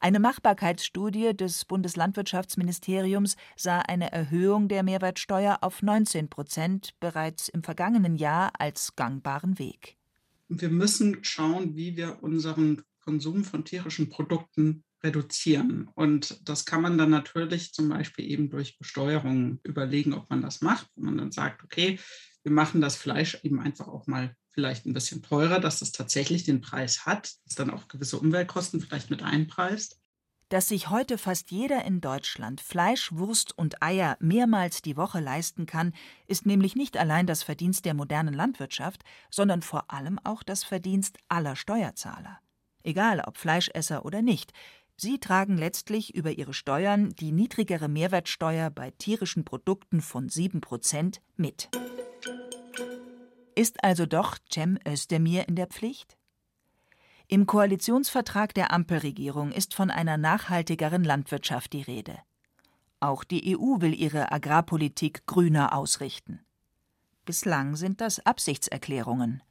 [0.00, 8.16] Eine Machbarkeitsstudie des Bundeslandwirtschaftsministeriums sah eine Erhöhung der Mehrwertsteuer auf 19 Prozent bereits im vergangenen
[8.16, 9.96] Jahr als gangbaren Weg.
[10.48, 15.90] Wir müssen schauen, wie wir unseren Konsum von tierischen Produkten reduzieren.
[15.94, 20.62] Und das kann man dann natürlich zum Beispiel eben durch Besteuerung überlegen, ob man das
[20.62, 20.88] macht.
[20.96, 21.98] Wenn man dann sagt, okay,
[22.42, 26.44] wir machen das Fleisch eben einfach auch mal vielleicht ein bisschen teurer, dass das tatsächlich
[26.44, 30.00] den Preis hat, dass dann auch gewisse Umweltkosten vielleicht mit einpreist.
[30.48, 35.66] Dass sich heute fast jeder in Deutschland Fleisch, Wurst und Eier mehrmals die Woche leisten
[35.66, 35.92] kann,
[36.26, 41.18] ist nämlich nicht allein das Verdienst der modernen Landwirtschaft, sondern vor allem auch das Verdienst
[41.28, 42.38] aller Steuerzahler.
[42.84, 44.52] Egal ob Fleischesser oder nicht,
[44.96, 51.20] sie tragen letztlich über ihre Steuern die niedrigere Mehrwertsteuer bei tierischen Produkten von 7 Prozent
[51.36, 51.70] mit.
[53.56, 56.16] Ist also doch Cem Özdemir in der Pflicht?
[57.28, 62.18] Im Koalitionsvertrag der Ampelregierung ist von einer nachhaltigeren Landwirtschaft die Rede.
[63.00, 66.40] Auch die EU will ihre Agrarpolitik grüner ausrichten.
[67.24, 69.42] Bislang sind das Absichtserklärungen.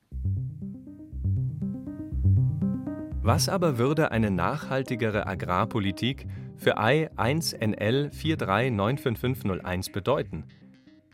[3.21, 6.27] Was aber würde eine nachhaltigere Agrarpolitik
[6.57, 10.45] für I 1NL 4395501 bedeuten?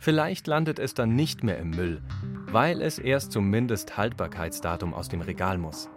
[0.02, 2.02] Vielleicht landet es dann nicht mehr im Müll,
[2.50, 5.90] weil es erst zum Mindesthaltbarkeitsdatum aus dem Regal muss.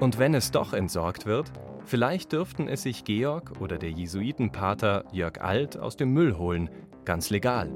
[0.00, 1.52] Und wenn es doch entsorgt wird,
[1.84, 6.70] vielleicht dürften es sich Georg oder der Jesuitenpater Jörg Alt aus dem Müll holen,
[7.04, 7.70] ganz legal.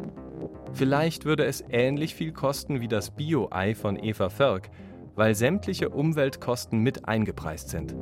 [0.72, 4.70] Vielleicht würde es ähnlich viel kosten wie das Bio-Ei von Eva Förg,
[5.18, 7.94] weil sämtliche Umweltkosten mit eingepreist sind.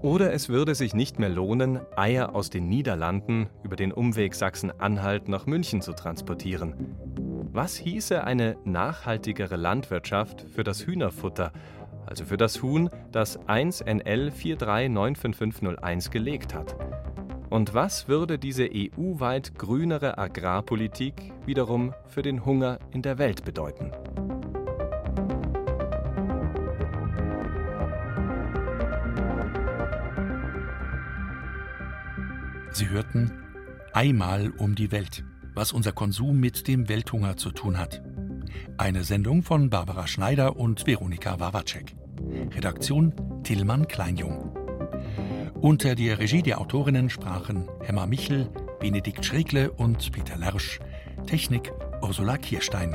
[0.00, 5.28] Oder es würde sich nicht mehr lohnen, Eier aus den Niederlanden über den Umweg Sachsen-Anhalt
[5.28, 6.74] nach München zu transportieren.
[7.52, 11.52] Was hieße eine nachhaltigere Landwirtschaft für das Hühnerfutter,
[12.06, 16.74] also für das Huhn, das 1NL 43955501 gelegt hat?
[17.50, 23.92] Und was würde diese EU-weit grünere Agrarpolitik wiederum für den Hunger in der Welt bedeuten?
[32.76, 33.32] Sie hörten
[33.94, 35.24] Einmal um die Welt,
[35.54, 38.02] was unser Konsum mit dem Welthunger zu tun hat.
[38.76, 41.96] Eine Sendung von Barbara Schneider und Veronika Wawacek.
[42.54, 43.14] Redaktion
[43.44, 44.54] Tillmann Kleinjung.
[45.54, 50.78] Unter der Regie der Autorinnen sprachen Emma Michel, Benedikt Schregle und Peter Lersch.
[51.26, 51.72] Technik
[52.02, 52.94] Ursula Kirstein.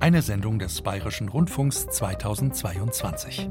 [0.00, 3.50] Eine Sendung des Bayerischen Rundfunks 2022.